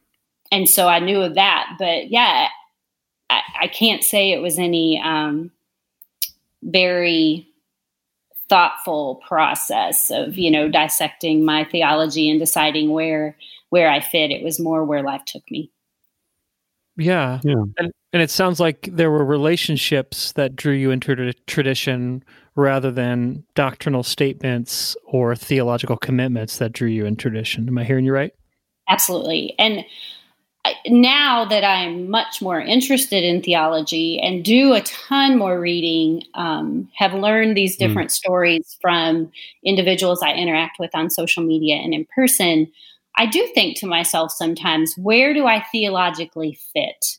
And 0.51 0.69
so 0.69 0.87
I 0.87 0.99
knew 0.99 1.21
of 1.21 1.33
that. 1.33 1.75
But 1.79 2.11
yeah, 2.11 2.49
I, 3.33 3.63
I 3.63 3.67
can't 3.67 4.03
say 4.03 4.31
it 4.31 4.41
was 4.41 4.59
any 4.59 5.01
um, 5.03 5.51
very 6.61 7.47
thoughtful 8.49 9.15
process 9.27 10.11
of 10.11 10.37
you 10.37 10.51
know 10.51 10.69
dissecting 10.69 11.43
my 11.43 11.63
theology 11.63 12.29
and 12.29 12.39
deciding 12.39 12.91
where 12.91 13.35
where 13.69 13.89
I 13.89 13.99
fit. 13.99 14.31
It 14.31 14.43
was 14.43 14.59
more 14.59 14.85
where 14.85 15.01
life 15.01 15.25
took 15.25 15.43
me. 15.49 15.71
Yeah, 16.95 17.39
yeah, 17.43 17.63
and, 17.77 17.91
and 18.11 18.21
it 18.21 18.29
sounds 18.29 18.59
like 18.59 18.87
there 18.91 19.09
were 19.09 19.25
relationships 19.25 20.31
that 20.33 20.55
drew 20.55 20.73
you 20.73 20.91
into 20.91 21.15
the 21.15 21.33
tradition 21.47 22.23
rather 22.55 22.91
than 22.91 23.43
doctrinal 23.55 24.03
statements 24.03 24.95
or 25.05 25.35
theological 25.35 25.97
commitments 25.97 26.57
that 26.57 26.71
drew 26.71 26.89
you 26.89 27.07
in 27.07 27.15
tradition. 27.15 27.67
Am 27.67 27.79
I 27.79 27.83
hearing 27.83 28.05
you 28.05 28.13
right? 28.13 28.33
Absolutely, 28.87 29.55
and 29.57 29.83
now 30.87 31.45
that 31.45 31.63
I'm 31.63 32.09
much 32.09 32.41
more 32.41 32.59
interested 32.59 33.23
in 33.23 33.41
theology 33.41 34.19
and 34.19 34.43
do 34.43 34.73
a 34.73 34.81
ton 34.81 35.37
more 35.37 35.59
reading, 35.59 36.23
um, 36.33 36.89
have 36.95 37.13
learned 37.13 37.55
these 37.55 37.75
hmm. 37.75 37.85
different 37.85 38.09
mm. 38.09 38.13
stories 38.13 38.77
from 38.81 39.31
individuals 39.63 40.21
I 40.21 40.33
interact 40.33 40.77
with 40.79 40.91
on 40.93 41.09
social 41.09 41.43
media 41.43 41.75
and 41.75 41.93
in 41.93 42.05
person, 42.15 42.71
I 43.15 43.25
do 43.25 43.47
think 43.53 43.77
to 43.79 43.87
myself 43.87 44.31
sometimes, 44.31 44.95
where 44.97 45.33
do 45.33 45.45
I 45.45 45.63
theologically 45.71 46.57
fit? 46.73 47.17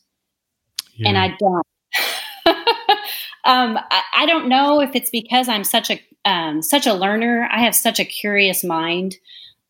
Yeah. 0.95 1.09
And 1.09 1.17
I 1.17 1.35
don't. 1.39 1.67
um, 3.45 3.77
I, 3.91 4.01
I, 4.13 4.25
don't 4.25 4.47
know 4.47 4.81
if 4.81 4.95
it's 4.95 5.09
because 5.09 5.47
I'm 5.47 5.63
such 5.63 5.89
a 5.89 6.01
um, 6.25 6.61
such 6.61 6.85
a 6.85 6.93
learner. 6.93 7.47
I 7.51 7.61
have 7.63 7.75
such 7.75 7.99
a 7.99 8.05
curious 8.05 8.63
mind. 8.63 9.15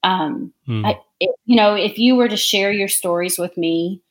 Um, 0.04 0.54
mm. 0.68 0.86
I, 0.86 1.00
it, 1.19 1.29
you 1.45 1.55
know, 1.55 1.75
if 1.75 1.98
you 1.98 2.15
were 2.15 2.27
to 2.27 2.38
share 2.38 2.72
your 2.72 2.88
stories 2.88 3.38
with 3.38 3.55
me 3.57 4.01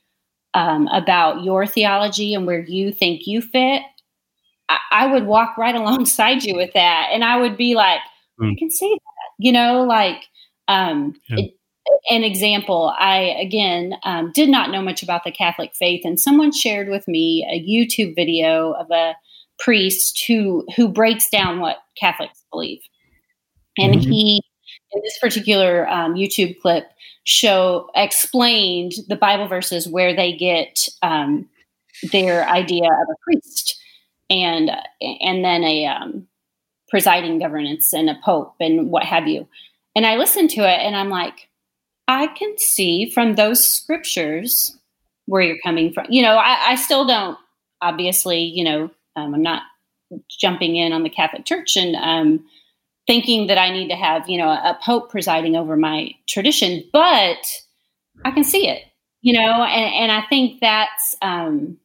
um, 0.54 0.88
about 0.88 1.42
your 1.42 1.66
theology 1.66 2.34
and 2.34 2.46
where 2.46 2.60
you 2.60 2.92
think 2.92 3.26
you 3.26 3.42
fit, 3.42 3.82
I, 4.68 4.78
I, 4.90 5.06
would 5.12 5.26
walk 5.26 5.56
right 5.58 5.74
alongside 5.74 6.44
you 6.44 6.56
with 6.56 6.72
that, 6.74 7.10
and 7.12 7.24
I 7.24 7.40
would 7.40 7.56
be 7.56 7.74
like, 7.74 8.00
mm. 8.40 8.52
I 8.52 8.56
can 8.58 8.70
see 8.70 8.90
that. 8.90 9.44
You 9.44 9.52
know, 9.52 9.82
like 9.82 10.24
um, 10.68 11.14
yeah. 11.28 11.44
it, 11.44 11.54
an 12.08 12.24
example. 12.24 12.94
I 12.98 13.18
again 13.18 13.94
um, 14.04 14.32
did 14.32 14.48
not 14.48 14.70
know 14.70 14.80
much 14.80 15.02
about 15.02 15.24
the 15.24 15.32
Catholic 15.32 15.74
faith, 15.74 16.02
and 16.04 16.18
someone 16.18 16.52
shared 16.52 16.88
with 16.88 17.06
me 17.08 17.46
a 17.50 17.60
YouTube 17.60 18.14
video 18.14 18.72
of 18.72 18.90
a 18.90 19.14
priest 19.58 20.24
who 20.26 20.64
who 20.76 20.88
breaks 20.88 21.28
down 21.28 21.60
what 21.60 21.78
Catholics 21.98 22.44
believe, 22.50 22.80
and 23.76 23.94
mm-hmm. 23.94 24.10
he 24.10 24.42
in 24.92 25.00
this 25.02 25.18
particular 25.18 25.88
um, 25.88 26.14
YouTube 26.14 26.58
clip 26.60 26.86
show 27.24 27.90
explained 27.94 28.92
the 29.08 29.16
Bible 29.16 29.48
verses 29.48 29.88
where 29.88 30.14
they 30.14 30.32
get 30.36 30.88
um, 31.02 31.48
their 32.12 32.48
idea 32.48 32.84
of 32.84 33.08
a 33.10 33.16
priest 33.24 33.80
and 34.30 34.70
and 35.00 35.44
then 35.44 35.64
a 35.64 35.86
um, 35.86 36.26
presiding 36.88 37.38
governance 37.38 37.92
and 37.92 38.08
a 38.08 38.18
pope 38.24 38.54
and 38.60 38.90
what 38.90 39.04
have 39.04 39.26
you. 39.26 39.48
And 39.96 40.06
I 40.06 40.16
listened 40.16 40.50
to 40.50 40.60
it 40.60 40.80
and 40.80 40.96
I'm 40.96 41.08
like, 41.08 41.48
I 42.08 42.26
can 42.28 42.56
see 42.58 43.10
from 43.10 43.34
those 43.34 43.66
scriptures 43.66 44.76
where 45.26 45.42
you're 45.42 45.58
coming 45.62 45.92
from. 45.92 46.06
You 46.08 46.22
know, 46.22 46.36
I, 46.36 46.72
I 46.72 46.74
still 46.76 47.06
don't 47.06 47.38
obviously, 47.80 48.40
you 48.40 48.64
know, 48.64 48.90
um, 49.16 49.34
I'm 49.34 49.42
not 49.42 49.62
jumping 50.28 50.76
in 50.76 50.92
on 50.92 51.02
the 51.02 51.10
Catholic 51.10 51.44
Church 51.44 51.76
and 51.76 51.96
um, 51.96 52.44
thinking 53.06 53.48
that 53.48 53.58
I 53.58 53.70
need 53.70 53.88
to 53.88 53.96
have, 53.96 54.28
you 54.28 54.38
know, 54.38 54.48
a 54.48 54.78
pope 54.82 55.10
presiding 55.10 55.56
over 55.56 55.76
my 55.76 56.10
tradition, 56.26 56.82
but 56.92 57.44
I 58.24 58.30
can 58.30 58.44
see 58.44 58.68
it, 58.68 58.82
you 59.20 59.32
know, 59.32 59.62
and, 59.64 59.94
and 59.94 60.12
I 60.12 60.26
think 60.28 60.60
that's 60.60 61.16
um, 61.20 61.78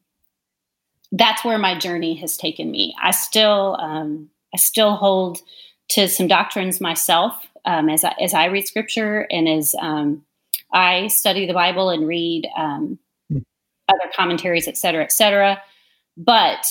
that's 1.12 1.44
where 1.44 1.58
my 1.58 1.78
journey 1.78 2.14
has 2.16 2.36
taken 2.36 2.70
me. 2.70 2.94
I 3.02 3.10
still 3.10 3.76
um, 3.80 4.30
I 4.54 4.56
still 4.56 4.94
hold 4.94 5.38
to 5.90 6.08
some 6.08 6.28
doctrines 6.28 6.80
myself 6.80 7.34
um, 7.64 7.88
as 7.90 8.04
I, 8.04 8.14
as 8.20 8.32
I 8.32 8.46
read 8.46 8.66
Scripture 8.66 9.26
and 9.30 9.48
as 9.48 9.74
um, 9.80 10.24
I 10.72 11.08
study 11.08 11.46
the 11.46 11.52
Bible 11.52 11.90
and 11.90 12.06
read 12.06 12.48
um, 12.56 12.98
other 13.32 14.10
commentaries, 14.16 14.68
et 14.68 14.76
cetera, 14.76 15.02
et 15.02 15.12
cetera. 15.12 15.60
But 16.16 16.66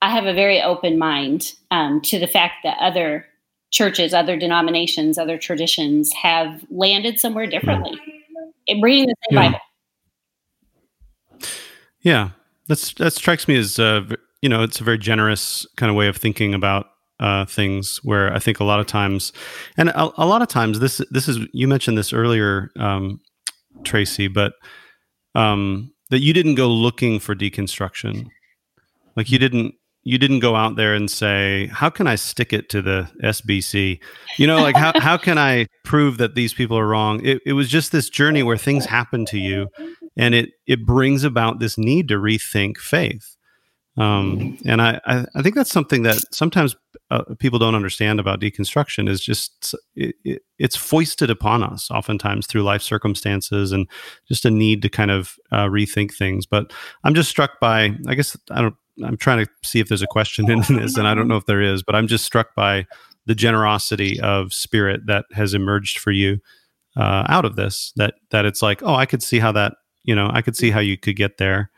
I 0.00 0.10
have 0.10 0.26
a 0.26 0.34
very 0.34 0.62
open 0.62 0.98
mind 0.98 1.52
um, 1.70 2.00
to 2.02 2.18
the 2.18 2.28
fact 2.28 2.62
that 2.62 2.78
other 2.80 3.26
churches, 3.70 4.14
other 4.14 4.36
denominations, 4.36 5.18
other 5.18 5.38
traditions 5.38 6.12
have 6.12 6.64
landed 6.70 7.18
somewhere 7.18 7.46
differently. 7.46 7.98
In 8.66 8.80
reading 8.80 9.06
the 9.06 9.14
same 9.30 9.42
Yeah. 9.42 9.50
Bible. 9.50 9.60
Yeah, 12.00 12.30
that's 12.68 12.94
that 12.94 13.12
strikes 13.12 13.48
me 13.48 13.56
as 13.56 13.78
uh, 13.78 14.02
you 14.40 14.48
know 14.48 14.62
it's 14.62 14.80
a 14.80 14.84
very 14.84 14.98
generous 14.98 15.66
kind 15.76 15.90
of 15.90 15.96
way 15.96 16.08
of 16.08 16.16
thinking 16.16 16.54
about 16.54 16.86
uh, 17.18 17.44
things. 17.46 17.98
Where 18.04 18.32
I 18.32 18.38
think 18.38 18.60
a 18.60 18.64
lot 18.64 18.80
of 18.80 18.86
times, 18.86 19.32
and 19.76 19.88
a, 19.88 20.10
a 20.16 20.26
lot 20.26 20.42
of 20.42 20.48
times 20.48 20.78
this 20.78 21.00
this 21.10 21.28
is 21.28 21.38
you 21.52 21.66
mentioned 21.66 21.98
this 21.98 22.12
earlier, 22.12 22.70
um, 22.78 23.20
Tracy, 23.84 24.28
but 24.28 24.52
um, 25.34 25.92
that 26.10 26.20
you 26.20 26.32
didn't 26.32 26.54
go 26.54 26.68
looking 26.68 27.18
for 27.18 27.34
deconstruction, 27.34 28.28
like 29.16 29.30
you 29.30 29.38
didn't 29.38 29.74
you 30.06 30.18
didn't 30.18 30.38
go 30.38 30.54
out 30.54 30.76
there 30.76 30.94
and 30.94 31.10
say 31.10 31.66
how 31.72 31.90
can 31.90 32.06
I 32.06 32.14
stick 32.14 32.52
it 32.52 32.68
to 32.68 32.80
the 32.80 33.10
SBC, 33.24 33.98
you 34.38 34.46
know, 34.46 34.62
like 34.62 34.76
how 34.76 34.92
how 35.00 35.16
can 35.16 35.36
I 35.36 35.66
prove 35.84 36.18
that 36.18 36.36
these 36.36 36.54
people 36.54 36.78
are 36.78 36.86
wrong? 36.86 37.20
It, 37.26 37.40
it 37.44 37.54
was 37.54 37.68
just 37.68 37.90
this 37.90 38.08
journey 38.08 38.44
where 38.44 38.56
things 38.56 38.86
happen 38.86 39.24
to 39.26 39.38
you 39.38 39.66
and 40.16 40.32
it 40.32 40.50
it 40.64 40.86
brings 40.86 41.24
about 41.24 41.58
this 41.58 41.76
need 41.76 42.06
to 42.08 42.14
rethink 42.14 42.76
faith. 42.76 43.36
Um, 43.96 44.56
and 44.64 44.80
I, 44.80 45.00
I 45.06 45.26
I 45.34 45.42
think 45.42 45.56
that's 45.56 45.72
something 45.72 46.04
that 46.04 46.18
sometimes 46.30 46.76
uh, 47.10 47.24
people 47.40 47.58
don't 47.58 47.74
understand 47.74 48.20
about 48.20 48.40
deconstruction 48.40 49.08
is 49.08 49.20
just 49.20 49.74
it, 49.96 50.14
it, 50.24 50.42
it's 50.60 50.76
foisted 50.76 51.30
upon 51.30 51.64
us 51.64 51.90
oftentimes 51.90 52.46
through 52.46 52.62
life 52.62 52.82
circumstances 52.82 53.72
and 53.72 53.88
just 54.28 54.44
a 54.44 54.50
need 54.52 54.82
to 54.82 54.88
kind 54.88 55.10
of 55.10 55.34
uh, 55.50 55.66
rethink 55.66 56.14
things. 56.14 56.46
But 56.46 56.72
i'm 57.02 57.14
just 57.14 57.30
struck 57.30 57.58
by 57.60 57.96
i 58.06 58.14
guess 58.14 58.36
i 58.52 58.60
don't 58.60 58.76
i'm 59.04 59.16
trying 59.16 59.44
to 59.44 59.50
see 59.62 59.80
if 59.80 59.88
there's 59.88 60.02
a 60.02 60.06
question 60.06 60.50
in 60.50 60.60
this 60.76 60.96
and 60.96 61.06
i 61.06 61.14
don't 61.14 61.28
know 61.28 61.36
if 61.36 61.46
there 61.46 61.62
is 61.62 61.82
but 61.82 61.94
i'm 61.94 62.06
just 62.06 62.24
struck 62.24 62.54
by 62.54 62.86
the 63.26 63.34
generosity 63.34 64.20
of 64.20 64.52
spirit 64.52 65.00
that 65.06 65.26
has 65.32 65.54
emerged 65.54 65.98
for 65.98 66.12
you 66.12 66.38
uh, 66.96 67.24
out 67.28 67.44
of 67.44 67.56
this 67.56 67.92
that 67.96 68.14
that 68.30 68.44
it's 68.46 68.62
like 68.62 68.82
oh 68.82 68.94
i 68.94 69.06
could 69.06 69.22
see 69.22 69.38
how 69.38 69.52
that 69.52 69.74
you 70.04 70.14
know 70.14 70.30
i 70.32 70.40
could 70.40 70.56
see 70.56 70.70
how 70.70 70.80
you 70.80 70.96
could 70.96 71.16
get 71.16 71.38
there. 71.38 71.70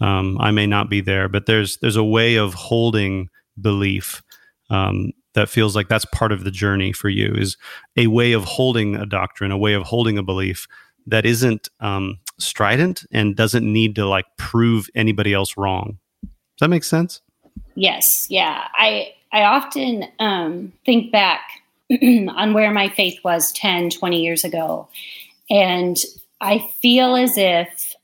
Um, 0.00 0.36
i 0.40 0.50
may 0.50 0.66
not 0.66 0.90
be 0.90 1.00
there 1.00 1.28
but 1.28 1.46
there's 1.46 1.76
there's 1.78 1.96
a 1.96 2.04
way 2.04 2.36
of 2.36 2.54
holding 2.54 3.28
belief 3.60 4.22
um, 4.70 5.12
that 5.34 5.48
feels 5.48 5.76
like 5.76 5.88
that's 5.88 6.06
part 6.06 6.32
of 6.32 6.44
the 6.44 6.50
journey 6.50 6.92
for 6.92 7.08
you 7.08 7.34
is 7.34 7.56
a 7.96 8.06
way 8.06 8.32
of 8.32 8.44
holding 8.44 8.96
a 8.96 9.06
doctrine 9.06 9.50
a 9.50 9.58
way 9.58 9.74
of 9.74 9.82
holding 9.84 10.18
a 10.18 10.22
belief 10.22 10.66
that 11.06 11.26
isn't 11.26 11.68
um, 11.80 12.18
strident 12.38 13.04
and 13.10 13.36
doesn't 13.36 13.70
need 13.70 13.94
to 13.96 14.06
like 14.06 14.26
prove 14.38 14.88
anybody 14.94 15.32
else 15.32 15.56
wrong 15.56 15.98
that 16.62 16.68
make 16.68 16.84
sense 16.84 17.20
Yes, 17.74 18.26
yeah. 18.28 18.64
I 18.74 19.12
I 19.32 19.44
often 19.44 20.04
um, 20.18 20.72
think 20.84 21.10
back 21.10 21.40
on 21.90 22.52
where 22.52 22.72
my 22.72 22.88
faith 22.88 23.18
was 23.24 23.52
10, 23.52 23.90
20 23.90 24.22
years 24.22 24.44
ago. 24.44 24.88
And 25.48 25.96
I 26.40 26.58
feel 26.80 27.16
as 27.16 27.38
if 27.38 27.94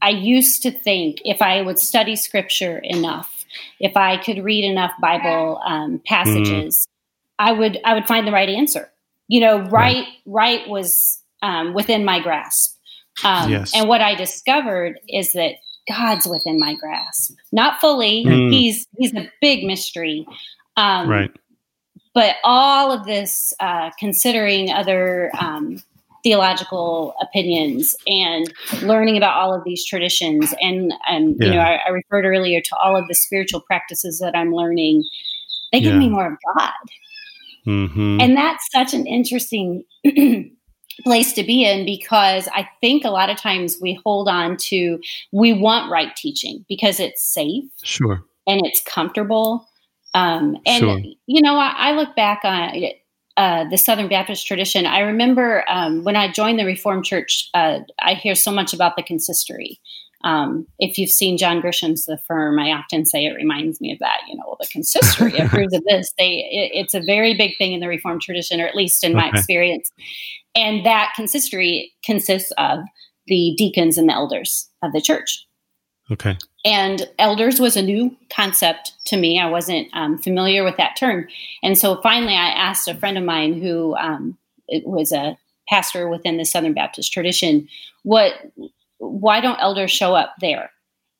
I 0.00 0.10
used 0.10 0.62
to 0.62 0.70
think 0.70 1.20
if 1.24 1.42
I 1.42 1.62
would 1.62 1.78
study 1.78 2.16
scripture 2.16 2.78
enough, 2.78 3.44
if 3.80 3.96
I 3.96 4.16
could 4.16 4.42
read 4.42 4.64
enough 4.64 4.92
Bible 5.00 5.60
um, 5.64 6.00
passages, 6.06 6.86
I 7.38 7.52
would 7.52 7.78
I 7.84 7.94
would 7.94 8.06
find 8.06 8.26
the 8.26 8.32
right 8.32 8.48
answer. 8.48 8.90
You 9.28 9.40
know, 9.40 9.60
right 9.64 10.06
right 10.26 10.68
was 10.68 11.20
um, 11.42 11.74
within 11.74 12.04
my 12.04 12.20
grasp. 12.20 12.76
Um, 13.24 13.50
Yes. 13.50 13.72
And 13.74 13.88
what 13.88 14.00
I 14.00 14.14
discovered 14.14 14.98
is 15.08 15.32
that 15.32 15.54
God's 15.90 16.26
within 16.26 16.58
my 16.58 16.74
grasp, 16.74 17.34
not 17.52 17.80
fully. 17.80 18.24
Mm. 18.24 18.50
He's 18.52 18.86
he's 18.96 19.14
a 19.14 19.30
big 19.40 19.64
mystery. 19.64 20.26
Um, 20.76 21.08
right 21.08 21.30
but 22.14 22.36
all 22.44 22.90
of 22.92 23.06
this 23.06 23.54
uh, 23.60 23.90
considering 23.98 24.70
other 24.70 25.30
um, 25.38 25.80
theological 26.22 27.14
opinions 27.22 27.94
and 28.06 28.52
learning 28.82 29.16
about 29.16 29.36
all 29.36 29.54
of 29.54 29.64
these 29.64 29.84
traditions 29.84 30.52
and 30.60 30.92
and 31.08 31.36
you 31.40 31.50
know 31.50 31.60
I, 31.60 31.78
I 31.86 31.88
referred 31.90 32.26
earlier 32.26 32.60
to 32.60 32.76
all 32.76 32.96
of 32.96 33.08
the 33.08 33.14
spiritual 33.14 33.60
practices 33.62 34.18
that 34.18 34.36
i'm 34.36 34.52
learning 34.54 35.04
they 35.72 35.80
give 35.80 35.94
Yeah. 35.94 35.98
me 35.98 36.10
more 36.10 36.26
of 36.26 36.38
god 36.54 36.72
hmm 37.64 38.18
and 38.20 38.36
that's 38.36 38.66
such 38.70 38.92
an 38.92 39.06
interesting 39.06 39.84
place 41.02 41.32
to 41.34 41.42
be 41.42 41.64
in 41.64 41.84
because 41.84 42.48
I 42.54 42.68
think 42.80 43.04
a 43.04 43.10
lot 43.10 43.30
of 43.30 43.36
times 43.36 43.78
we 43.80 43.98
hold 44.04 44.28
on 44.28 44.56
to, 44.68 45.00
we 45.32 45.52
want 45.52 45.90
right 45.90 46.14
teaching 46.16 46.64
because 46.68 47.00
it's 47.00 47.22
safe 47.22 47.64
sure 47.82 48.24
and 48.46 48.64
it's 48.64 48.82
comfortable. 48.82 49.68
Um, 50.14 50.56
and, 50.66 50.80
Sure. 50.80 50.98
you 51.26 51.40
know, 51.40 51.56
I, 51.56 51.74
I 51.76 51.92
look 51.92 52.16
back 52.16 52.40
on 52.44 52.84
uh, 53.36 53.64
the 53.68 53.78
Southern 53.78 54.08
Baptist 54.08 54.46
tradition. 54.46 54.86
I 54.86 55.00
remember 55.00 55.64
um, 55.68 56.04
when 56.04 56.16
I 56.16 56.30
joined 56.30 56.58
the 56.58 56.64
Reformed 56.64 57.04
Church, 57.04 57.48
uh, 57.54 57.80
I 58.00 58.14
hear 58.14 58.34
so 58.34 58.50
much 58.50 58.74
about 58.74 58.96
the 58.96 59.02
consistory. 59.02 59.80
Um, 60.22 60.66
if 60.78 60.98
you've 60.98 61.10
seen 61.10 61.38
John 61.38 61.60
Grisham's 61.60 62.04
The 62.06 62.18
Firm, 62.18 62.58
I 62.58 62.72
often 62.72 63.06
say 63.06 63.24
it 63.24 63.34
reminds 63.34 63.80
me 63.80 63.92
of 63.92 63.98
that. 64.00 64.20
You 64.28 64.36
know, 64.36 64.44
well, 64.46 64.58
the 64.60 64.66
consistory 64.66 65.38
approves 65.38 65.72
of 65.74 65.84
this. 65.84 66.12
They, 66.18 66.46
it, 66.50 66.70
it's 66.74 66.94
a 66.94 67.00
very 67.00 67.34
big 67.34 67.56
thing 67.56 67.72
in 67.72 67.80
the 67.80 67.88
Reformed 67.88 68.22
tradition, 68.22 68.60
or 68.60 68.66
at 68.66 68.74
least 68.76 69.02
in 69.04 69.14
my 69.14 69.28
Okay. 69.28 69.38
experience. 69.38 69.90
And 70.54 70.84
that 70.84 71.12
consistory 71.16 71.92
consists 72.04 72.52
of 72.58 72.80
the 73.26 73.54
deacons 73.56 73.96
and 73.96 74.08
the 74.08 74.12
elders 74.14 74.68
of 74.82 74.92
the 74.92 75.00
church. 75.00 75.46
okay 76.10 76.36
And 76.64 77.08
elders 77.18 77.60
was 77.60 77.76
a 77.76 77.82
new 77.82 78.14
concept 78.34 78.92
to 79.06 79.16
me. 79.16 79.38
I 79.40 79.48
wasn't 79.48 79.88
um, 79.92 80.18
familiar 80.18 80.64
with 80.64 80.76
that 80.76 80.96
term. 80.96 81.28
And 81.62 81.78
so 81.78 82.00
finally, 82.02 82.34
I 82.34 82.48
asked 82.48 82.88
a 82.88 82.94
friend 82.94 83.16
of 83.16 83.24
mine 83.24 83.60
who 83.60 83.96
um, 83.96 84.36
it 84.68 84.86
was 84.86 85.12
a 85.12 85.38
pastor 85.68 86.08
within 86.08 86.36
the 86.36 86.44
Southern 86.44 86.74
Baptist 86.74 87.12
tradition, 87.12 87.68
what, 88.02 88.32
why 89.00 89.40
don't 89.40 89.58
elders 89.60 89.90
show 89.90 90.14
up 90.14 90.34
there? 90.40 90.70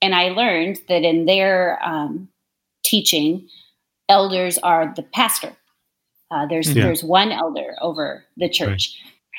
And 0.03 0.15
I 0.15 0.29
learned 0.29 0.79
that 0.89 1.03
in 1.03 1.27
their 1.27 1.79
um, 1.85 2.29
teaching, 2.85 3.49
elders 4.09 4.57
are 4.59 4.93
the 4.97 5.03
pastor. 5.03 5.53
Uh, 6.31 6.47
there's 6.47 6.73
Yeah. 6.75 6.85
there's 6.85 7.03
one 7.03 7.33
elder 7.33 7.75
over 7.81 8.25
the 8.37 8.49
church. 8.49 8.97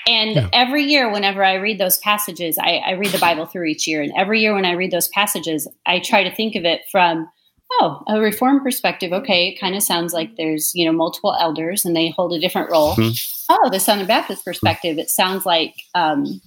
And 0.08 0.36
Yeah. 0.36 0.50
every 0.54 0.84
year, 0.84 1.12
whenever 1.12 1.44
I 1.44 1.54
read 1.54 1.80
those 1.80 1.98
passages, 2.00 2.58
I, 2.60 2.78
I 2.86 2.92
read 2.94 3.12
the 3.12 3.20
Bible 3.20 3.46
through 3.46 3.66
each 3.66 3.88
year. 3.88 4.02
And 4.02 4.12
every 4.18 4.42
year, 4.42 4.54
when 4.54 4.66
I 4.66 4.72
read 4.72 4.92
those 4.92 5.08
passages, 5.10 5.68
I 5.86 6.00
try 6.00 6.24
to 6.24 6.34
think 6.36 6.56
of 6.56 6.66
it 6.66 6.82
from, 6.92 7.30
oh, 7.74 8.02
a 8.08 8.20
reform 8.20 8.62
perspective. 8.62 9.14
Okay, 9.14 9.50
it 9.50 9.60
kind 9.60 9.76
of 9.76 9.84
sounds 9.84 10.12
like 10.14 10.36
there's 10.38 10.72
you 10.76 10.86
know 10.86 10.92
multiple 10.92 11.36
elders 11.40 11.86
and 11.86 11.96
they 11.96 12.10
hold 12.10 12.34
a 12.34 12.40
different 12.40 12.70
role. 12.72 12.96
Mhm. 12.96 13.46
Oh, 13.50 13.70
the 13.70 13.80
Southern 13.80 14.08
Baptist 14.08 14.44
perspective, 14.44 14.98
it 14.98 15.10
sounds 15.10 15.46
like 15.46 15.76
um, 15.96 16.42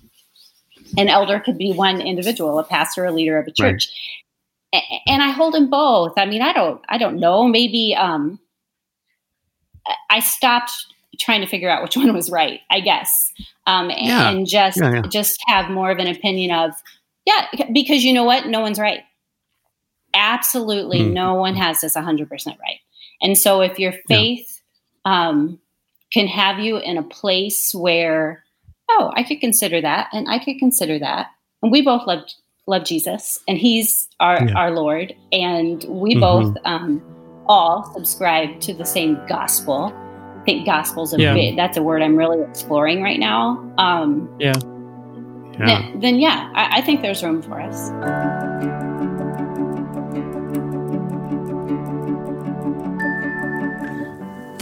an 0.98 1.08
elder 1.08 1.40
could 1.40 1.58
be 1.58 1.72
one 1.72 2.00
individual, 2.00 2.58
a 2.58 2.64
pastor, 2.64 3.04
a 3.04 3.12
leader 3.12 3.38
of 3.38 3.46
a 3.46 3.48
Right. 3.48 3.56
church. 3.72 3.88
A- 4.74 4.82
And 5.06 5.22
I 5.22 5.30
hold 5.30 5.54
them 5.54 5.70
both. 5.70 6.12
I 6.16 6.26
mean, 6.26 6.42
I 6.42 6.52
don't, 6.52 6.80
I 6.88 6.98
don't 6.98 7.18
know. 7.20 7.46
Maybe 7.48 7.94
um, 7.96 8.38
I- 10.10 10.20
stopped 10.20 10.72
trying 11.20 11.40
to 11.40 11.46
figure 11.46 11.70
out 11.70 11.82
which 11.82 11.96
one 12.02 12.12
was 12.12 12.30
right. 12.30 12.60
I 12.70 12.80
guess, 12.80 13.32
um, 13.66 13.90
and, 13.90 14.06
Yeah. 14.06 14.30
and 14.30 14.46
just 14.46 14.78
Yeah, 14.80 14.94
yeah. 14.94 15.02
just 15.02 15.38
have 15.46 15.70
more 15.70 15.90
of 15.90 15.98
an 15.98 16.06
opinion 16.08 16.50
of, 16.50 16.72
yeah, 17.26 17.46
because 17.72 18.04
you 18.04 18.12
know 18.12 18.24
what, 18.24 18.46
no 18.46 18.60
one's 18.60 18.78
right. 18.78 19.00
Absolutely, 20.12 21.02
Hmm. 21.04 21.12
no 21.12 21.34
one 21.34 21.56
has 21.56 21.80
this 21.80 21.94
hundred 21.96 22.28
percent 22.28 22.56
right. 22.60 22.78
And 23.22 23.36
so, 23.36 23.60
if 23.62 23.78
your 23.78 23.92
faith 24.08 24.60
um, 25.04 25.58
can 26.12 26.26
have 26.28 26.58
you 26.60 26.76
in 26.76 26.98
a 26.98 27.02
place 27.02 27.74
where, 27.74 28.43
oh, 28.90 29.10
I 29.14 29.22
could 29.22 29.40
consider 29.40 29.80
that, 29.80 30.08
and 30.12 30.28
I 30.28 30.38
could 30.38 30.58
consider 30.58 30.98
that, 30.98 31.28
and 31.62 31.70
we 31.72 31.82
both 31.82 32.06
love 32.06 32.20
love 32.66 32.84
Jesus, 32.84 33.40
and 33.46 33.58
He's 33.58 34.08
our 34.20 34.46
Yeah. 34.46 34.54
our 34.54 34.70
Lord, 34.70 35.14
and 35.32 35.84
we 35.88 36.14
Mhm. 36.14 36.20
both 36.20 36.56
um, 36.64 37.02
all 37.46 37.84
subscribe 37.94 38.60
to 38.60 38.72
the 38.72 38.84
same 38.86 39.20
gospel. 39.28 39.92
I 39.94 40.42
think 40.46 40.66
gospel's 40.66 41.12
a 41.14 41.20
Yeah. 41.20 41.34
bit, 41.34 41.56
that's 41.56 41.76
a 41.76 41.82
word 41.82 42.02
I'm 42.02 42.16
really 42.16 42.42
exploring 42.42 43.02
right 43.02 43.18
now. 43.20 43.58
Um, 43.78 44.28
Yeah. 44.38 44.52
yeah 45.58 45.66
then, 45.66 46.00
then 46.00 46.18
yeah, 46.18 46.50
I, 46.54 46.78
I 46.78 46.80
think 46.82 47.02
there's 47.02 47.22
room 47.22 47.42
for 47.42 47.60
us. 47.60 48.83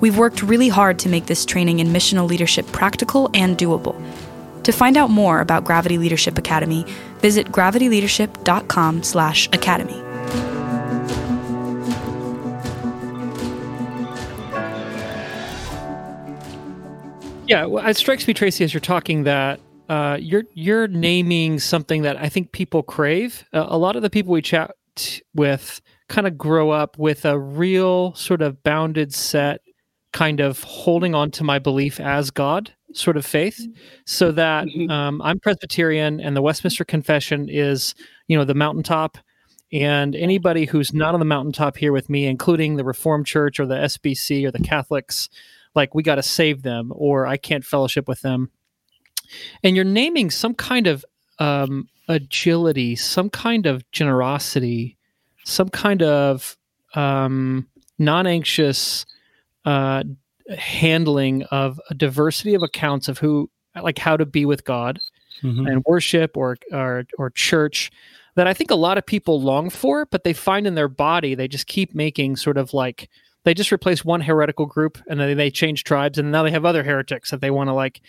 We've 0.00 0.18
worked 0.18 0.42
really 0.42 0.68
hard 0.68 0.98
to 1.00 1.08
make 1.08 1.26
this 1.26 1.44
training 1.44 1.80
in 1.80 1.88
missional 1.88 2.28
leadership 2.28 2.66
practical 2.72 3.30
and 3.34 3.56
doable. 3.56 3.96
To 4.64 4.72
find 4.72 4.96
out 4.96 5.10
more 5.10 5.40
about 5.40 5.64
Gravity 5.64 5.98
Leadership 5.98 6.38
Academy, 6.38 6.84
visit 7.20 7.52
gravityleadership.com/academy. 7.52 10.06
Yeah, 17.46 17.66
well, 17.66 17.86
it 17.86 17.96
strikes 17.96 18.26
me, 18.26 18.34
Tracy, 18.34 18.64
as 18.64 18.74
you're 18.74 18.80
talking 18.80 19.22
that 19.22 19.60
uh, 19.88 20.18
you're 20.20 20.42
you're 20.54 20.88
naming 20.88 21.60
something 21.60 22.02
that 22.02 22.16
I 22.16 22.28
think 22.28 22.50
people 22.50 22.82
crave. 22.82 23.44
Uh, 23.52 23.66
a 23.68 23.78
lot 23.78 23.94
of 23.94 24.02
the 24.02 24.10
people 24.10 24.32
we 24.32 24.42
chat 24.42 24.72
with 25.32 25.80
kind 26.08 26.26
of 26.26 26.36
grow 26.36 26.70
up 26.70 26.98
with 26.98 27.24
a 27.24 27.38
real 27.38 28.14
sort 28.14 28.42
of 28.42 28.64
bounded 28.64 29.14
set, 29.14 29.60
kind 30.16 30.40
of 30.40 30.62
holding 30.62 31.14
on 31.14 31.30
to 31.30 31.44
my 31.44 31.58
belief 31.58 32.00
as 32.00 32.30
God 32.30 32.72
sort 32.94 33.18
of 33.18 33.26
faith. 33.26 33.60
So 34.06 34.32
that 34.32 34.66
Mhm. 34.66 34.90
um, 34.90 35.20
I'm 35.20 35.38
Presbyterian, 35.38 36.20
and 36.20 36.34
the 36.34 36.40
Westminster 36.40 36.86
Confession 36.86 37.50
is 37.50 37.94
you 38.26 38.36
know 38.38 38.44
the 38.44 38.54
mountaintop. 38.54 39.18
And 39.72 40.16
anybody 40.16 40.64
who's 40.64 40.94
not 40.94 41.12
on 41.12 41.20
the 41.20 41.26
mountaintop 41.26 41.76
here 41.76 41.92
with 41.92 42.08
me, 42.08 42.24
including 42.26 42.76
the 42.76 42.84
Reformed 42.84 43.26
Church 43.26 43.60
or 43.60 43.66
the 43.66 43.74
SBC 43.76 44.46
or 44.46 44.50
the 44.50 44.60
Catholics, 44.60 45.28
like 45.74 45.94
we 45.94 46.02
got 46.02 46.14
to 46.14 46.22
save 46.22 46.62
them 46.62 46.92
or 46.96 47.26
I 47.26 47.36
can't 47.36 47.64
fellowship 47.64 48.08
with 48.08 48.22
them. 48.22 48.48
And 49.62 49.76
you're 49.76 49.84
naming 49.84 50.30
some 50.30 50.54
kind 50.54 50.86
of 50.86 51.04
um, 51.38 51.88
agility, 52.08 52.96
some 52.96 53.28
kind 53.28 53.66
of 53.66 53.82
generosity, 53.90 54.96
some 55.44 55.68
kind 55.68 56.02
of 56.02 56.56
um, 56.94 57.66
non 57.98 58.26
anxious 58.26 59.04
uh, 59.66 60.04
handling 60.56 61.42
of 61.44 61.80
a 61.90 61.94
diversity 61.94 62.54
of 62.54 62.62
accounts 62.62 63.08
of 63.08 63.18
who, 63.18 63.50
like 63.82 63.98
how 63.98 64.16
to 64.16 64.24
be 64.24 64.44
with 64.46 64.64
God 64.64 64.98
Mhm. 65.42 65.70
and 65.70 65.82
worship 65.84 66.34
or, 66.34 66.56
or 66.72 67.04
or 67.18 67.28
church 67.28 67.90
that 68.36 68.46
I 68.46 68.54
think 68.54 68.70
a 68.70 68.74
lot 68.74 68.96
of 68.96 69.04
people 69.04 69.38
long 69.40 69.68
for, 69.68 70.06
but 70.06 70.24
they 70.24 70.32
find 70.32 70.66
in 70.66 70.74
their 70.76 70.88
body 70.88 71.34
they 71.34 71.46
just 71.48 71.66
keep 71.66 71.94
making 71.94 72.36
sort 72.36 72.56
of 72.56 72.72
like 72.72 73.10
they 73.44 73.52
just 73.52 73.70
replace 73.70 74.02
one 74.04 74.22
heretical 74.22 74.64
group 74.64 74.96
and 75.08 75.20
then 75.20 75.36
they 75.36 75.50
change 75.50 75.84
tribes 75.84 76.16
and 76.18 76.32
now 76.32 76.42
they 76.42 76.50
have 76.50 76.64
other 76.64 76.82
heretics 76.82 77.30
that 77.30 77.42
they 77.42 77.50
want 77.50 77.68
to 77.68 77.74
like. 77.74 78.00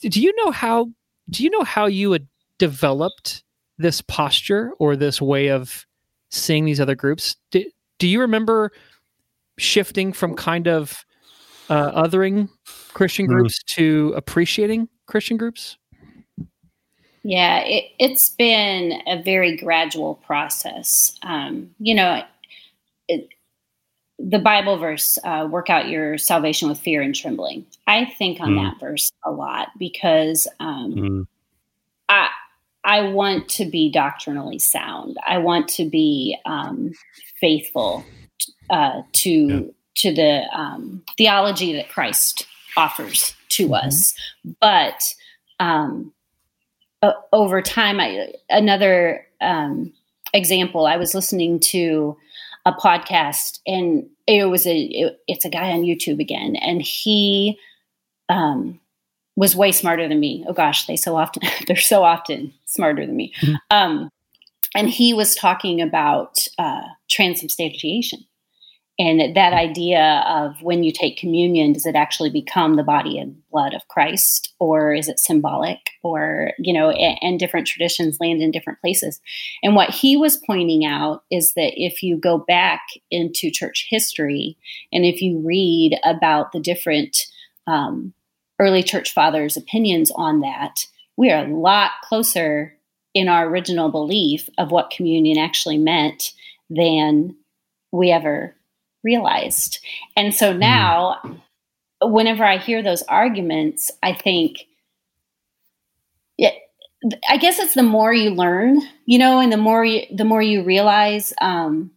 Do 0.00 0.20
you 0.20 0.32
know 0.36 0.52
how? 0.52 0.90
Do 1.28 1.42
you 1.42 1.50
know 1.50 1.64
how 1.64 1.86
you 1.86 2.12
had 2.12 2.28
developed 2.58 3.42
this 3.78 4.00
posture 4.00 4.70
or 4.78 4.94
this 4.94 5.20
way 5.20 5.48
of 5.48 5.84
seeing 6.30 6.64
these 6.66 6.80
other 6.80 6.94
groups? 6.94 7.36
Do, 7.50 7.64
do 7.98 8.06
you 8.06 8.20
remember 8.20 8.70
shifting 9.58 10.12
from 10.12 10.34
kind 10.34 10.68
of 10.68 11.04
uh, 11.68 12.02
othering 12.02 12.48
Christian 12.94 13.26
Mm. 13.26 13.30
groups 13.30 13.62
to 13.74 14.12
appreciating 14.16 14.88
Christian 15.06 15.36
groups? 15.36 15.76
Yeah, 17.22 17.58
it, 17.60 17.86
it's 17.98 18.30
been 18.30 19.02
a 19.06 19.20
very 19.20 19.56
gradual 19.56 20.14
process. 20.26 21.18
Um, 21.22 21.70
you 21.80 21.94
know, 21.94 22.22
it, 23.08 23.28
the 24.18 24.38
Bible 24.38 24.78
verse, 24.78 25.18
uh, 25.24 25.48
work 25.50 25.68
out 25.68 25.88
your 25.88 26.18
salvation 26.18 26.68
with 26.68 26.78
fear 26.78 27.02
and 27.02 27.14
trembling. 27.14 27.66
I 27.86 28.04
think 28.04 28.40
on 28.40 28.52
Mm. 28.52 28.62
that 28.62 28.80
verse 28.80 29.10
a 29.24 29.30
lot 29.32 29.68
because 29.78 30.46
um, 30.60 30.94
Mm. 30.94 31.26
I, 32.08 32.28
I 32.84 33.08
want 33.08 33.48
to 33.50 33.64
be 33.64 33.90
doctrinally 33.90 34.60
sound. 34.60 35.16
I 35.26 35.38
want 35.38 35.68
to 35.70 35.90
be 35.90 36.38
um, 36.46 36.92
faithful 37.40 38.04
uh, 38.70 39.02
to 39.12 39.30
Yeah. 39.30 39.60
to 39.96 40.14
the 40.14 40.42
um, 40.54 41.02
theology 41.16 41.72
that 41.74 41.88
Christ 41.88 42.46
offers 42.76 43.34
to 43.50 43.74
us. 43.74 44.14
But 44.60 45.02
um, 45.58 46.12
o- 47.02 47.14
over 47.32 47.62
time, 47.62 47.98
I, 48.00 48.32
another 48.50 49.26
um, 49.40 49.92
example. 50.34 50.86
I 50.86 50.96
was 50.98 51.14
listening 51.14 51.60
to 51.60 52.16
a 52.66 52.72
podcast, 52.72 53.60
and 53.66 54.06
it 54.26 54.44
was 54.50 54.66
a 54.66 54.76
it- 54.76 55.20
it's 55.26 55.44
a 55.44 55.50
guy 55.50 55.70
on 55.72 55.82
YouTube 55.84 56.20
again, 56.20 56.56
and 56.56 56.82
he 56.82 57.58
um, 58.28 58.80
was 59.36 59.54
way 59.56 59.70
smarter 59.72 60.08
than 60.08 60.18
me. 60.20 60.44
Oh 60.48 60.52
gosh, 60.52 60.86
they 60.86 60.96
so 60.96 61.16
often 61.16 61.42
they're 61.66 61.76
so 61.76 62.02
often 62.04 62.52
smarter 62.66 63.06
than 63.06 63.16
me. 63.16 63.32
Mhm. 63.40 64.10
And 64.76 64.90
he 64.90 65.14
was 65.14 65.34
talking 65.34 65.80
about 65.80 66.46
uh, 66.58 66.82
transubstantiation 67.08 68.26
and 68.98 69.36
that 69.36 69.52
idea 69.52 70.24
of 70.26 70.62
when 70.62 70.82
you 70.82 70.90
take 70.90 71.18
communion, 71.18 71.74
does 71.74 71.84
it 71.84 71.94
actually 71.94 72.30
become 72.30 72.76
the 72.76 72.82
body 72.82 73.18
and 73.18 73.36
blood 73.50 73.74
of 73.74 73.86
Christ, 73.88 74.54
or 74.58 74.94
is 74.94 75.06
it 75.06 75.18
symbolic? 75.18 75.78
Or 76.02 76.52
you 76.58 76.72
know, 76.72 76.90
and, 76.90 77.18
and 77.20 77.38
different 77.38 77.66
traditions 77.66 78.18
land 78.20 78.40
in 78.40 78.50
different 78.50 78.80
places. 78.80 79.20
And 79.62 79.74
what 79.74 79.90
he 79.90 80.16
was 80.16 80.40
pointing 80.46 80.86
out 80.86 81.24
is 81.30 81.52
that 81.54 81.72
if 81.76 82.02
you 82.02 82.16
go 82.16 82.38
back 82.38 82.80
into 83.10 83.50
church 83.50 83.86
history 83.90 84.56
and 84.92 85.04
if 85.04 85.20
you 85.20 85.42
read 85.44 85.98
about 86.02 86.52
the 86.52 86.60
different 86.60 87.18
um, 87.66 88.14
early 88.58 88.82
church 88.82 89.12
fathers' 89.12 89.58
opinions 89.58 90.10
on 90.16 90.40
that, 90.40 90.86
we 91.18 91.30
are 91.30 91.44
a 91.44 91.54
lot 91.54 91.90
closer 92.02 92.75
in 93.16 93.28
our 93.28 93.48
original 93.48 93.88
belief 93.90 94.50
of 94.58 94.70
what 94.70 94.90
communion 94.90 95.38
actually 95.38 95.78
meant 95.78 96.34
than 96.68 97.34
we 97.90 98.10
ever 98.10 98.54
realized. 99.02 99.78
And 100.18 100.34
so 100.34 100.52
now, 100.52 101.16
whenever 102.02 102.44
I 102.44 102.58
hear 102.58 102.82
those 102.82 103.02
arguments, 103.04 103.90
I 104.02 104.12
think, 104.12 104.66
yeah, 106.36 106.50
I 107.26 107.38
guess 107.38 107.58
it's 107.58 107.72
the 107.72 107.82
more 107.82 108.12
you 108.12 108.28
learn, 108.30 108.82
you 109.06 109.18
know, 109.18 109.40
and 109.40 109.50
the 109.50 109.56
more 109.56 109.82
you, 109.82 110.02
the 110.14 110.26
more 110.26 110.42
you 110.42 110.62
realize 110.62 111.32
um, 111.40 111.92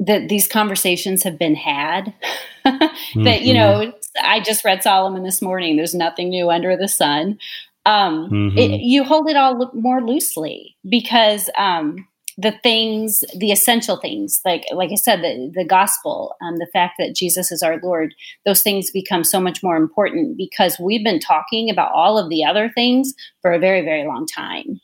that 0.00 0.30
these 0.30 0.48
conversations 0.48 1.22
have 1.24 1.38
been 1.38 1.54
had. 1.54 2.14
that 2.64 3.42
you 3.42 3.52
Mhm. 3.52 3.54
know, 3.54 3.92
I 4.22 4.40
just 4.40 4.64
read 4.64 4.82
Solomon 4.82 5.22
this 5.22 5.42
morning. 5.42 5.76
There's 5.76 5.94
nothing 5.94 6.30
new 6.30 6.50
under 6.50 6.78
the 6.78 6.88
sun. 6.88 7.38
Um, 7.84 8.30
Mhm. 8.30 8.58
it, 8.58 8.80
you 8.82 9.02
hold 9.04 9.28
it 9.28 9.36
all 9.36 9.58
lo- 9.58 9.70
more 9.74 10.00
loosely 10.00 10.76
because 10.88 11.50
um, 11.58 12.06
the 12.38 12.52
things, 12.62 13.24
the 13.36 13.50
essential 13.50 13.96
things, 13.96 14.40
like 14.44 14.64
like 14.72 14.90
I 14.92 14.94
said, 14.94 15.20
the 15.22 15.50
the 15.52 15.64
gospel, 15.64 16.36
um, 16.40 16.56
the 16.58 16.68
fact 16.72 16.94
that 16.98 17.14
Jesus 17.14 17.50
is 17.50 17.62
our 17.62 17.80
Lord, 17.82 18.14
those 18.46 18.62
things 18.62 18.90
become 18.90 19.24
so 19.24 19.40
much 19.40 19.62
more 19.62 19.76
important 19.76 20.36
because 20.36 20.78
we've 20.78 21.04
been 21.04 21.18
talking 21.20 21.68
about 21.70 21.92
all 21.92 22.18
of 22.18 22.28
the 22.30 22.44
other 22.44 22.70
things 22.70 23.14
for 23.42 23.52
a 23.52 23.58
very 23.58 23.82
very 23.82 24.06
long 24.06 24.26
time. 24.26 24.80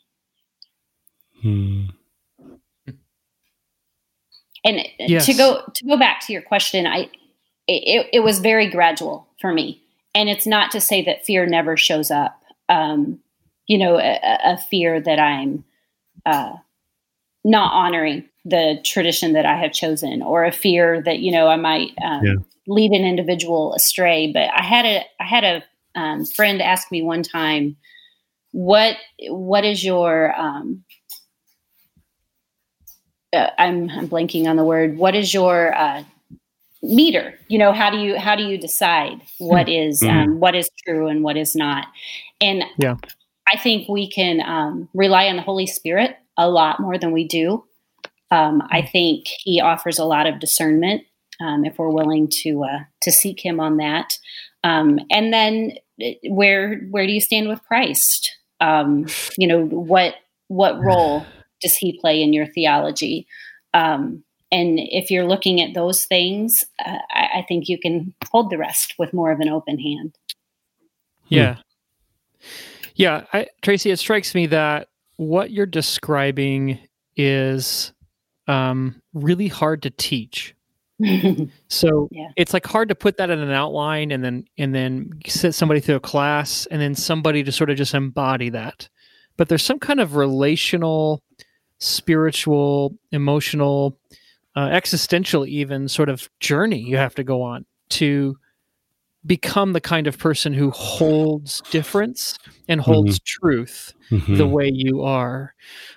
Mm. 1.43 1.89
And 4.65 4.85
Yes. 4.99 5.25
to 5.25 5.33
go 5.33 5.63
to 5.73 5.85
go 5.85 5.97
back 5.97 6.19
to 6.27 6.33
your 6.33 6.41
question, 6.41 6.85
I 6.85 7.09
it, 7.67 8.07
it 8.11 8.19
was 8.21 8.39
very 8.39 8.69
gradual 8.69 9.27
for 9.39 9.53
me, 9.53 9.81
and 10.13 10.27
it's 10.27 10.45
not 10.45 10.69
to 10.71 10.81
say 10.81 11.01
that 11.05 11.25
fear 11.25 11.45
never 11.45 11.77
shows 11.77 12.11
up. 12.11 12.38
Um, 12.69 13.19
you 13.67 13.77
know, 13.77 13.99
a, 13.99 14.19
a 14.43 14.57
fear 14.57 14.99
that 15.01 15.19
I'm 15.19 15.63
uh, 16.25 16.53
not 17.43 17.73
honoring 17.73 18.27
the 18.45 18.79
tradition 18.83 19.33
that 19.33 19.45
I 19.45 19.57
have 19.57 19.73
chosen, 19.73 20.21
or 20.21 20.45
a 20.45 20.51
fear 20.51 21.01
that 21.03 21.19
you 21.19 21.31
know 21.31 21.47
I 21.47 21.55
might 21.55 21.91
um, 22.03 22.23
Yeah. 22.23 22.35
lead 22.67 22.91
an 22.91 23.05
individual 23.05 23.73
astray. 23.73 24.31
But 24.31 24.49
I 24.53 24.63
had 24.63 24.85
a 24.85 25.03
I 25.19 25.25
had 25.25 25.43
a 25.43 25.63
um, 25.95 26.25
friend 26.25 26.61
ask 26.61 26.91
me 26.91 27.01
one 27.01 27.23
time, 27.23 27.75
"What 28.51 28.97
what 29.29 29.65
is 29.65 29.83
your 29.83 30.33
um, 30.39 30.83
uh, 33.33 33.49
I'm 33.57 33.89
I'm 33.89 34.07
blanking 34.07 34.47
on 34.47 34.55
the 34.55 34.63
word. 34.63 34.97
What 34.97 35.15
is 35.15 35.33
your 35.33 35.75
uh, 35.75 36.03
meter? 36.81 37.37
You 37.47 37.59
know, 37.59 37.71
how 37.73 37.89
do 37.89 37.97
you 37.97 38.17
how 38.17 38.35
do 38.35 38.43
you 38.43 38.57
decide 38.57 39.21
what 39.37 39.69
is 39.69 40.01
um, 40.03 40.39
what 40.39 40.55
is 40.55 40.69
true 40.85 41.07
and 41.07 41.23
what 41.23 41.37
is 41.37 41.55
not? 41.55 41.87
And 42.41 42.63
Yeah. 42.77 42.95
I 43.51 43.57
think 43.57 43.89
we 43.89 44.09
can 44.09 44.41
um, 44.41 44.89
rely 44.93 45.27
on 45.27 45.35
the 45.35 45.41
Holy 45.41 45.65
Spirit 45.65 46.17
a 46.37 46.49
lot 46.49 46.79
more 46.79 46.97
than 46.97 47.11
we 47.11 47.27
do. 47.27 47.65
Um, 48.31 48.61
I 48.69 48.81
think 48.81 49.25
He 49.27 49.59
offers 49.59 49.97
a 49.97 50.05
lot 50.05 50.27
of 50.27 50.39
discernment 50.39 51.03
um, 51.41 51.65
if 51.65 51.77
we're 51.77 51.89
willing 51.89 52.27
to 52.43 52.63
uh, 52.63 52.79
to 53.01 53.11
seek 53.11 53.43
Him 53.43 53.59
on 53.59 53.77
that. 53.77 54.17
Um, 54.63 54.99
and 55.09 55.33
then 55.33 55.73
uh, 56.03 56.09
where 56.29 56.79
where 56.91 57.07
do 57.07 57.13
you 57.13 57.21
stand 57.21 57.47
with 57.47 57.63
Christ? 57.63 58.37
Um, 58.59 59.07
you 59.37 59.47
know 59.47 59.65
what 59.65 60.15
what 60.47 60.79
role 60.83 61.25
does 61.61 61.75
he 61.75 61.99
play 61.99 62.21
in 62.21 62.33
your 62.33 62.45
theology? 62.45 63.27
Um, 63.73 64.23
and 64.51 64.79
if 64.79 65.11
you're 65.11 65.27
looking 65.27 65.61
at 65.61 65.73
those 65.73 66.05
things, 66.05 66.65
uh, 66.83 66.97
I, 67.11 67.29
I, 67.35 67.45
think 67.47 67.69
you 67.69 67.77
can 67.77 68.15
hold 68.31 68.49
the 68.49 68.57
rest 68.57 68.95
with 68.97 69.13
more 69.13 69.31
of 69.31 69.39
an 69.41 69.49
open 69.49 69.77
hand. 69.77 70.17
Yeah. 71.27 71.57
Yeah. 72.95 73.25
I, 73.33 73.47
Tracy, 73.61 73.91
it 73.91 73.97
strikes 73.97 74.35
me 74.35 74.47
that 74.47 74.89
what 75.17 75.51
you're 75.51 75.65
describing 75.65 76.79
is 77.15 77.93
um, 78.47 79.01
really 79.13 79.47
hard 79.47 79.83
to 79.83 79.89
teach. 79.89 80.55
so 81.69 82.09
yeah. 82.11 82.27
it's 82.35 82.53
like 82.53 82.65
hard 82.65 82.89
to 82.89 82.95
put 82.95 83.17
that 83.17 83.29
in 83.29 83.39
an 83.39 83.51
outline 83.51 84.11
and 84.11 84.23
then 84.23 84.43
and 84.57 84.75
then 84.75 85.09
sit 85.25 85.53
somebody 85.53 85.79
through 85.79 85.95
a 85.95 85.99
class 86.01 86.65
and 86.71 86.81
then 86.81 86.93
somebody 86.93 87.41
to 87.41 87.53
sort 87.53 87.69
of 87.69 87.77
just 87.77 87.93
embody 87.93 88.49
that 88.49 88.89
but 89.37 89.47
there's 89.47 89.63
some 89.63 89.79
kind 89.79 90.01
of 90.01 90.17
relational 90.17 91.23
spiritual 91.79 92.93
emotional 93.13 93.97
uh, 94.57 94.67
existential 94.73 95.45
even 95.45 95.87
sort 95.87 96.09
of 96.09 96.29
journey 96.41 96.79
you 96.79 96.97
have 96.97 97.15
to 97.15 97.23
go 97.23 97.41
on 97.41 97.65
to 97.87 98.35
become 99.25 99.73
the 99.73 99.81
kind 99.81 100.07
of 100.07 100.17
person 100.17 100.53
who 100.53 100.71
holds 100.71 101.61
difference 101.71 102.37
and 102.67 102.79
holds 102.79 103.19
mm-hmm. 103.19 103.47
truth 103.47 103.93
mm-hmm. 104.09 104.37
the 104.37 104.47
way 104.47 104.69
you 104.73 105.03
are 105.03 105.53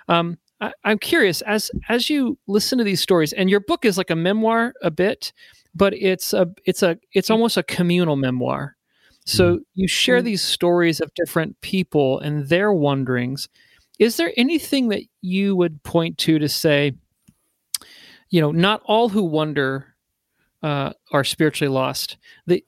um, 0.09 0.37
I, 0.63 0.71
I'm 0.85 0.97
curious 0.97 1.41
as 1.41 1.69
as 1.89 2.09
you 2.09 2.37
listen 2.47 2.77
to 2.77 2.83
these 2.85 3.01
stories, 3.01 3.33
and 3.33 3.49
your 3.49 3.59
book 3.59 3.83
is 3.83 3.97
like 3.97 4.09
a 4.09 4.15
memoir 4.15 4.73
a 4.81 4.89
bit, 4.89 5.33
but 5.75 5.93
it's 5.93 6.33
a 6.33 6.49
it's 6.65 6.81
a 6.81 6.97
it's 7.11 7.29
almost 7.29 7.57
a 7.57 7.63
communal 7.63 8.15
memoir. 8.15 8.77
So 9.25 9.55
mm-hmm. 9.55 9.61
you 9.73 9.87
share 9.87 10.17
mm-hmm. 10.17 10.25
these 10.25 10.41
stories 10.41 11.01
of 11.01 11.13
different 11.15 11.59
people 11.61 12.19
and 12.21 12.47
their 12.47 12.71
wonderings. 12.71 13.49
Is 13.99 14.15
there 14.15 14.31
anything 14.37 14.87
that 14.89 15.03
you 15.21 15.55
would 15.55 15.83
point 15.83 16.17
to 16.19 16.39
to 16.39 16.47
say, 16.47 16.93
you 18.29 18.39
know, 18.39 18.51
not 18.51 18.81
all 18.85 19.09
who 19.09 19.23
wonder 19.23 19.95
uh, 20.61 20.93
are 21.11 21.25
spiritually 21.25 21.71
lost? 21.73 22.17
The 22.47 22.65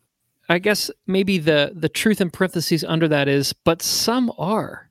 I 0.47 0.59
guess 0.59 0.91
maybe 1.07 1.37
the 1.37 1.71
the 1.73 1.89
truth 1.89 2.21
in 2.21 2.29
parentheses 2.29 2.83
under 2.83 3.07
that 3.07 3.27
is, 3.27 3.53
but 3.53 3.81
some 3.81 4.31
are 4.37 4.89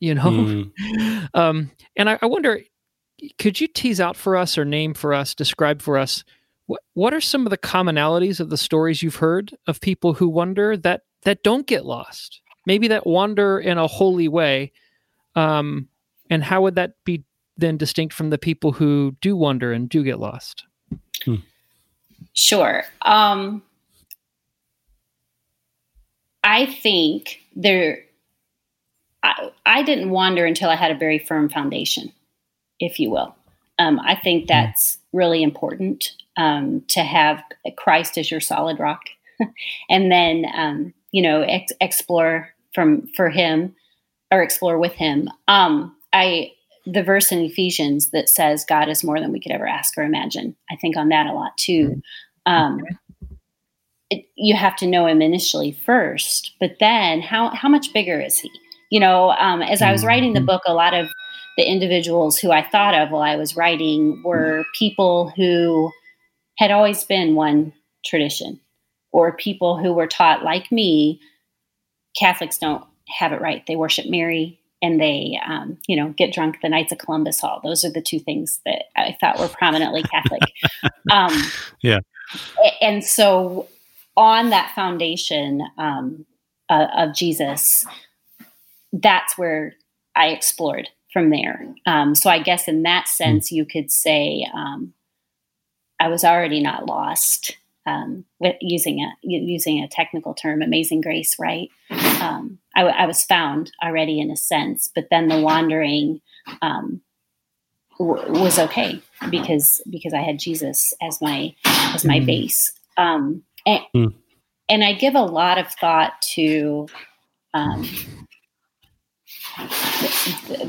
you 0.00 0.14
know 0.14 0.22
mm. 0.22 1.28
um, 1.34 1.70
and 1.96 2.10
I, 2.10 2.18
I, 2.20 2.26
wonder 2.26 2.60
could 3.38 3.60
you 3.60 3.66
tease 3.66 4.00
out 4.00 4.16
for 4.16 4.36
us 4.36 4.58
or 4.58 4.64
name 4.64 4.94
for 4.94 5.14
us 5.14 5.34
describe 5.34 5.82
for 5.82 5.96
us 5.96 6.24
what, 6.66 6.82
what 6.94 7.14
are 7.14 7.20
some 7.20 7.46
of 7.46 7.50
the 7.50 7.58
commonalities 7.58 8.40
of 8.40 8.50
the 8.50 8.56
stories 8.56 9.02
you've 9.02 9.16
heard 9.16 9.56
of 9.66 9.80
people 9.80 10.14
who 10.14 10.28
wonder 10.28 10.76
that 10.76 11.02
that 11.22 11.42
don't 11.42 11.66
get 11.66 11.84
lost 11.84 12.40
maybe 12.66 12.88
that 12.88 13.06
wander 13.06 13.58
in 13.58 13.78
a 13.78 13.86
holy 13.86 14.28
way 14.28 14.72
um, 15.34 15.88
and 16.30 16.42
how 16.44 16.62
would 16.62 16.74
that 16.74 16.92
be 17.04 17.24
then 17.58 17.76
distinct 17.76 18.14
from 18.14 18.30
the 18.30 18.38
people 18.38 18.72
who 18.72 19.16
do 19.20 19.36
wonder 19.36 19.72
and 19.72 19.88
do 19.88 20.02
get 20.02 20.18
lost 20.18 20.64
hmm. 21.24 21.36
sure 22.34 22.84
um, 23.02 23.62
i 26.46 26.64
think 26.64 27.42
there 27.54 28.06
I, 29.26 29.50
I 29.66 29.82
didn't 29.82 30.10
wander 30.10 30.46
until 30.46 30.70
I 30.70 30.76
had 30.76 30.92
a 30.92 30.98
very 30.98 31.18
firm 31.18 31.48
foundation, 31.48 32.12
if 32.78 33.00
you 33.00 33.10
will. 33.10 33.34
Um, 33.78 34.00
I 34.00 34.14
think 34.14 34.44
hmm. 34.44 34.48
that's 34.48 34.98
really 35.12 35.42
important 35.42 36.12
um, 36.36 36.82
to 36.88 37.00
have 37.00 37.42
Christ 37.76 38.16
as 38.18 38.30
your 38.30 38.40
solid 38.40 38.78
rock, 38.78 39.02
and 39.90 40.10
then 40.10 40.46
um, 40.54 40.94
you 41.10 41.22
know 41.22 41.42
ex- 41.42 41.72
explore 41.80 42.50
from 42.72 43.08
for 43.16 43.28
Him 43.28 43.74
or 44.30 44.42
explore 44.42 44.78
with 44.78 44.92
Him. 44.92 45.28
Um, 45.48 45.94
I 46.12 46.52
the 46.86 47.02
verse 47.02 47.32
in 47.32 47.40
Ephesians 47.40 48.10
that 48.10 48.28
says 48.28 48.64
God 48.66 48.88
is 48.88 49.02
more 49.02 49.20
than 49.20 49.32
we 49.32 49.40
could 49.40 49.52
ever 49.52 49.66
ask 49.66 49.98
or 49.98 50.04
imagine. 50.04 50.54
I 50.70 50.76
think 50.76 50.96
on 50.96 51.08
that 51.08 51.26
a 51.26 51.32
lot 51.32 51.56
too. 51.56 52.00
It, 54.10 54.26
you 54.36 54.54
have 54.54 54.76
to 54.76 54.86
know 54.86 55.06
Him 55.06 55.20
initially 55.20 55.72
first, 55.72 56.54
but 56.60 56.76
then 56.80 57.20
how 57.20 57.50
how 57.50 57.68
much 57.68 57.92
bigger 57.92 58.20
is 58.20 58.38
He? 58.38 58.50
you 58.90 59.00
know, 59.00 59.30
um, 59.32 59.62
as 59.62 59.82
I 59.82 59.92
was 59.92 60.04
writing 60.04 60.32
the 60.32 60.40
mm-hmm. 60.40 60.46
book, 60.46 60.62
a 60.66 60.74
lot 60.74 60.94
of 60.94 61.08
the 61.56 61.64
individuals 61.64 62.38
who 62.38 62.52
I 62.52 62.68
thought 62.68 62.94
of 62.94 63.10
while 63.10 63.22
I 63.22 63.36
was 63.36 63.56
writing 63.56 64.22
were 64.24 64.64
people 64.78 65.32
who 65.36 65.90
had 66.58 66.70
always 66.70 67.04
been 67.04 67.34
one 67.34 67.72
tradition 68.04 68.60
or 69.12 69.36
people 69.36 69.78
who 69.78 69.92
were 69.92 70.06
taught, 70.06 70.44
like 70.44 70.70
me, 70.70 71.20
Catholics 72.18 72.58
don't 72.58 72.84
have 73.08 73.32
it 73.32 73.40
right. 73.40 73.64
They 73.66 73.76
worship 73.76 74.06
Mary 74.06 74.60
and 74.82 75.00
they, 75.00 75.38
um, 75.46 75.78
you 75.88 75.96
know, 75.96 76.10
get 76.16 76.32
drunk 76.32 76.58
the 76.62 76.68
Knights 76.68 76.92
of 76.92 76.98
Columbus 76.98 77.40
Hall. 77.40 77.60
Those 77.64 77.84
are 77.84 77.90
the 77.90 78.02
two 78.02 78.20
things 78.20 78.60
that 78.66 78.84
I 78.96 79.16
thought 79.20 79.38
were 79.38 79.48
prominently 79.48 80.02
Catholic. 80.02 80.42
um, 81.10 81.32
yeah. 81.82 82.00
And 82.82 83.02
so, 83.02 83.68
on 84.16 84.50
that 84.50 84.72
foundation 84.74 85.62
um, 85.78 86.26
uh, 86.68 86.86
of 86.96 87.14
Jesus, 87.14 87.86
that's 88.92 89.36
where 89.36 89.74
I 90.14 90.28
explored 90.28 90.88
from 91.12 91.30
there. 91.30 91.66
Um, 91.86 92.14
so 92.14 92.30
I 92.30 92.38
guess 92.38 92.68
in 92.68 92.82
that 92.82 93.08
sense, 93.08 93.52
you 93.52 93.64
could 93.64 93.90
say 93.90 94.46
um, 94.54 94.94
I 96.00 96.08
was 96.08 96.24
already 96.24 96.62
not 96.62 96.86
lost. 96.86 97.56
Um, 97.88 98.24
with 98.40 98.56
using 98.60 98.98
a 98.98 99.12
using 99.22 99.78
a 99.78 99.86
technical 99.86 100.34
term, 100.34 100.60
amazing 100.60 101.02
grace, 101.02 101.38
right? 101.38 101.68
Um, 102.20 102.58
I, 102.74 102.82
I, 102.82 103.06
was 103.06 103.22
found 103.22 103.70
already 103.80 104.18
in 104.18 104.28
a 104.28 104.36
sense, 104.36 104.90
but 104.92 105.06
then 105.08 105.28
the 105.28 105.38
wandering 105.40 106.20
um, 106.62 107.00
w- 107.96 108.42
was 108.42 108.58
okay 108.58 109.00
because 109.30 109.80
because 109.88 110.12
I 110.12 110.22
had 110.22 110.40
Jesus 110.40 110.92
as 111.00 111.20
my 111.22 111.54
as 111.64 112.04
my 112.04 112.18
mm. 112.18 112.26
base, 112.26 112.72
um, 112.96 113.44
and, 113.66 113.82
mm. 113.94 114.14
and 114.68 114.84
I 114.84 114.94
give 114.94 115.14
a 115.14 115.22
lot 115.22 115.58
of 115.58 115.68
thought 115.68 116.22
to 116.34 116.86
um, 117.52 117.88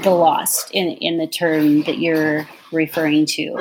the 0.04 0.10
lost 0.10 0.72
in 0.72 0.90
in 0.98 1.18
the 1.18 1.28
term 1.28 1.84
that 1.84 2.00
you're 2.00 2.48
referring 2.72 3.26
to 3.26 3.58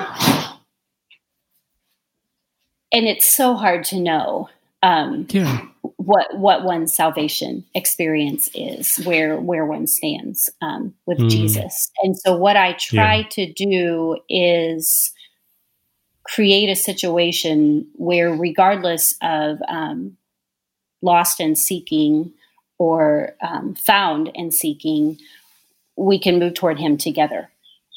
and 2.92 3.07
it's 3.07 3.27
so 3.27 3.55
hard 3.55 3.85
to 3.85 4.01
know 4.01 4.49
um, 4.83 5.27
yeah. 5.31 5.61
what 5.96 6.37
what 6.37 6.64
one's 6.64 6.94
salvation 6.94 7.64
experience 7.75 8.49
is 8.55 8.96
where 9.05 9.37
where 9.38 9.66
one 9.66 9.87
stands 9.87 10.49
um, 10.62 10.94
with 11.07 11.18
mm. 11.18 11.31
jesus 11.31 11.90
and 12.03 12.16
so 12.16 12.37
what 12.37 12.57
i 12.57 12.72
try 12.75 13.16
yeah. 13.16 13.29
to 13.31 13.53
do 13.53 14.16
is 14.29 15.12
create 16.27 16.69
a 16.69 16.77
situation 16.77 17.87
where 17.95 18.31
regardless 18.31 19.15
of 19.23 19.59
um, 19.69 20.17
lost 21.03 21.41
and 21.41 21.57
seeking 21.57 22.33
or 22.79 23.35
um, 23.41 23.75
found 23.75 24.31
and 24.35 24.53
seeking, 24.53 25.19
we 25.97 26.19
can 26.19 26.39
move 26.39 26.55
toward 26.55 26.79
Him 26.79 26.99
together. 26.99 27.49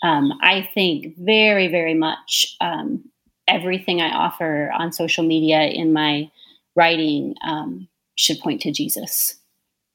Um, 0.04 0.34
I 0.42 0.70
think 0.74 1.18
very, 1.18 1.68
very 1.68 1.94
much 1.94 2.56
um, 2.62 3.04
everything 3.48 4.02
I 4.02 4.10
offer 4.12 4.72
on 4.72 4.94
social 4.94 5.26
media 5.26 5.64
in 5.64 5.92
my 5.92 6.30
writing 6.76 7.36
um, 7.46 7.88
should 8.16 8.40
point 8.40 8.62
to 8.62 8.72
Jesus. 8.72 9.36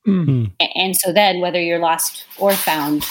Mm-hmm. 0.07 0.47
And 0.75 0.95
so 0.97 1.13
then, 1.13 1.41
whether 1.41 1.61
you're 1.61 1.79
lost 1.79 2.27
or 2.39 2.53
found, 2.53 3.05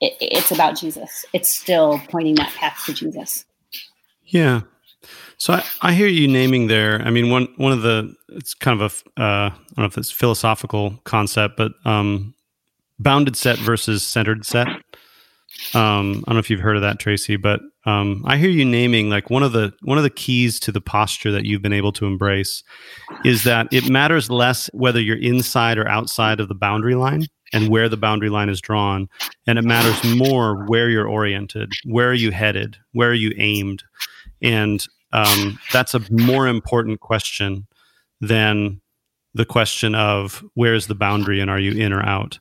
it, 0.00 0.14
it's 0.20 0.50
about 0.50 0.76
Jesus. 0.76 1.24
It's 1.32 1.48
still 1.48 2.00
pointing 2.08 2.34
that 2.36 2.52
path 2.54 2.82
to 2.86 2.94
Jesus. 2.94 3.44
Yeah, 4.28 4.62
so 5.38 5.54
I, 5.54 5.64
I, 5.82 5.92
hear 5.92 6.08
you 6.08 6.26
naming 6.26 6.66
there. 6.66 7.00
I 7.02 7.10
mean, 7.10 7.30
one 7.30 7.46
one 7.56 7.72
of 7.72 7.82
the 7.82 8.14
it's 8.30 8.54
kind 8.54 8.80
of 8.80 9.04
a 9.16 9.22
uh, 9.22 9.50
I 9.50 9.50
don't 9.50 9.78
know 9.78 9.84
if 9.84 9.96
it's 9.96 10.10
philosophical 10.10 11.00
concept, 11.04 11.56
but 11.56 11.72
um, 11.84 12.34
bounded 12.98 13.36
set 13.36 13.58
versus 13.58 14.04
centered 14.04 14.44
set. 14.44 14.66
Um, 15.74 16.24
I 16.26 16.30
don't 16.30 16.34
know 16.34 16.38
if 16.38 16.50
you've 16.50 16.60
heard 16.60 16.76
of 16.76 16.82
that, 16.82 16.98
Tracy, 16.98 17.36
but 17.36 17.60
um, 17.86 18.22
I 18.26 18.36
hear 18.36 18.50
you 18.50 18.64
naming 18.64 19.10
like 19.10 19.30
one 19.30 19.44
of 19.44 19.52
the 19.52 19.72
one 19.82 19.96
of 19.96 20.04
the 20.04 20.10
keys 20.10 20.58
to 20.60 20.72
the 20.72 20.80
posture 20.80 21.30
that 21.30 21.44
you've 21.44 21.62
been 21.62 21.72
able 21.72 21.92
to 21.92 22.06
embrace 22.06 22.64
is 23.24 23.44
that 23.44 23.68
it 23.72 23.88
matters 23.88 24.30
less 24.30 24.68
whether 24.74 25.00
you're 25.00 25.16
inside 25.22 25.78
or 25.78 25.88
outside 25.88 26.40
of 26.40 26.48
the 26.48 26.54
boundary 26.54 26.96
line 26.96 27.26
and 27.52 27.68
where 27.68 27.88
the 27.88 27.96
boundary 27.96 28.28
line 28.28 28.48
is 28.48 28.60
drawn, 28.60 29.08
and 29.46 29.58
it 29.58 29.64
matters 29.64 30.16
more 30.16 30.66
where 30.66 30.90
you're 30.90 31.08
oriented, 31.08 31.72
where 31.84 32.10
are 32.10 32.14
you 32.14 32.30
headed, 32.30 32.76
where 32.92 33.10
are 33.10 33.14
you 33.14 33.32
aimed, 33.38 33.82
and 34.42 34.86
um, 35.12 35.58
that's 35.72 35.94
a 35.94 36.02
more 36.10 36.46
important 36.46 37.00
question 37.00 37.66
than 38.20 38.80
the 39.34 39.44
question 39.44 39.94
of 39.94 40.44
where's 40.54 40.86
the 40.86 40.94
boundary 40.94 41.40
and 41.40 41.50
are 41.50 41.58
you 41.58 41.72
in 41.72 41.92
or 41.92 42.04
out. 42.04 42.38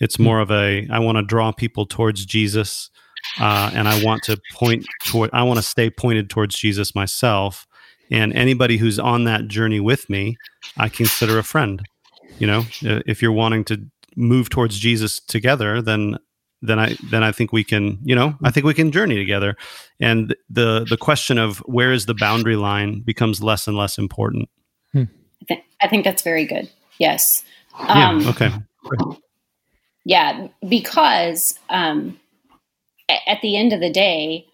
It's 0.00 0.18
more 0.18 0.40
of 0.40 0.50
a 0.50 0.86
I 0.90 0.98
want 0.98 1.16
to 1.16 1.22
draw 1.22 1.52
people 1.52 1.86
towards 1.86 2.26
Jesus, 2.26 2.90
uh, 3.40 3.70
and 3.72 3.88
I 3.88 4.02
want 4.04 4.22
to 4.24 4.38
point 4.52 4.86
toward. 5.04 5.30
I 5.32 5.42
want 5.42 5.58
to 5.58 5.62
stay 5.62 5.88
pointed 5.88 6.28
towards 6.28 6.54
Jesus 6.54 6.94
myself, 6.94 7.66
and 8.10 8.32
anybody 8.34 8.76
who's 8.76 8.98
on 8.98 9.24
that 9.24 9.48
journey 9.48 9.80
with 9.80 10.08
me, 10.10 10.36
I 10.76 10.90
consider 10.90 11.38
a 11.38 11.42
friend. 11.42 11.82
You 12.38 12.46
know, 12.46 12.64
if 12.82 13.22
you're 13.22 13.32
wanting 13.32 13.64
to 13.64 13.86
move 14.16 14.50
towards 14.50 14.78
Jesus 14.78 15.18
together, 15.18 15.80
then 15.80 16.18
then 16.62 16.78
I 16.78 16.96
then 17.10 17.22
I 17.22 17.32
think 17.32 17.52
we 17.52 17.64
can, 17.64 17.98
you 18.02 18.14
know, 18.14 18.34
I 18.42 18.50
think 18.50 18.66
we 18.66 18.74
can 18.74 18.92
journey 18.92 19.16
together. 19.16 19.56
And 20.00 20.34
the 20.48 20.86
the 20.88 20.96
question 20.96 21.38
of 21.38 21.58
where 21.58 21.92
is 21.92 22.06
the 22.06 22.14
boundary 22.14 22.56
line 22.56 23.00
becomes 23.00 23.42
less 23.42 23.66
and 23.66 23.76
less 23.76 23.98
important. 23.98 24.48
I, 24.94 25.54
th- 25.54 25.64
I 25.82 25.88
think 25.88 26.04
that's 26.04 26.22
very 26.22 26.44
good. 26.44 26.70
Yes. 26.98 27.44
Um, 27.78 28.20
yeah. 28.20 28.30
Okay. 28.30 28.52
Yeah, 30.04 30.48
because 30.68 31.58
um, 31.68 32.18
at 33.08 33.40
the 33.42 33.56
end 33.56 33.72
of 33.72 33.80
the 33.80 33.90
day, 33.90 34.46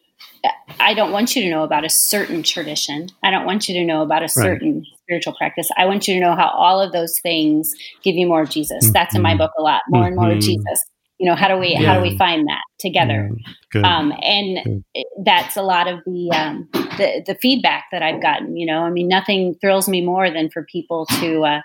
I 0.80 0.94
don't 0.94 1.12
want 1.12 1.36
you 1.36 1.42
to 1.42 1.50
know 1.50 1.62
about 1.62 1.84
a 1.84 1.88
certain 1.88 2.42
tradition. 2.42 3.08
I 3.22 3.30
don't 3.30 3.44
want 3.44 3.68
you 3.68 3.74
to 3.74 3.84
know 3.84 4.02
about 4.02 4.22
a 4.22 4.28
certain 4.28 4.78
right. 4.78 4.86
spiritual 5.02 5.34
practice. 5.34 5.68
I 5.76 5.84
want 5.84 6.08
you 6.08 6.14
to 6.14 6.20
know 6.20 6.34
how 6.34 6.48
all 6.48 6.80
of 6.80 6.92
those 6.92 7.20
things 7.20 7.74
give 8.02 8.16
you 8.16 8.26
more 8.26 8.42
of 8.42 8.50
Jesus. 8.50 8.84
Mm-hmm. 8.84 8.92
That's 8.92 9.14
in 9.14 9.22
my 9.22 9.30
mm-hmm. 9.30 9.38
book 9.38 9.52
a 9.58 9.62
lot. 9.62 9.82
More 9.88 10.02
mm-hmm. 10.02 10.06
and 10.08 10.16
more 10.16 10.30
of 10.30 10.38
mm-hmm. 10.38 10.40
Jesus. 10.40 10.84
You 11.22 11.28
know, 11.28 11.36
how 11.36 11.48
do 11.48 11.56
we 11.56 11.68
yeah. 11.68 11.86
how 11.86 11.94
do 11.94 12.00
we 12.02 12.18
find 12.18 12.48
that 12.48 12.62
together? 12.78 13.30
Yeah. 13.74 13.80
Um, 13.82 14.12
and 14.22 14.84
Good. 14.94 15.04
that's 15.24 15.56
a 15.56 15.62
lot 15.62 15.86
of 15.86 16.00
the, 16.04 16.30
um, 16.32 16.68
the 16.72 17.22
the 17.26 17.36
feedback 17.40 17.84
that 17.92 18.02
I've 18.02 18.20
gotten. 18.20 18.56
You 18.56 18.66
know, 18.66 18.80
I 18.80 18.90
mean, 18.90 19.06
nothing 19.08 19.54
thrills 19.60 19.88
me 19.88 20.04
more 20.04 20.30
than 20.30 20.50
for 20.50 20.64
people 20.64 21.06
to 21.20 21.44
uh, 21.44 21.60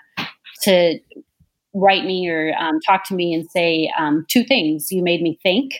to 0.62 1.00
write 1.74 2.04
me 2.04 2.28
or 2.28 2.54
um, 2.58 2.80
talk 2.86 3.04
to 3.08 3.14
me 3.14 3.34
and 3.34 3.50
say 3.50 3.92
um, 3.98 4.24
two 4.28 4.44
things. 4.44 4.92
You 4.92 5.02
made 5.02 5.22
me 5.22 5.38
think. 5.42 5.74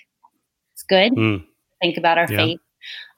It's 0.72 0.82
good. 0.82 1.12
Mm. 1.12 1.44
Think 1.80 1.96
about 1.96 2.18
our 2.18 2.26
yeah. 2.28 2.36
faith 2.36 2.60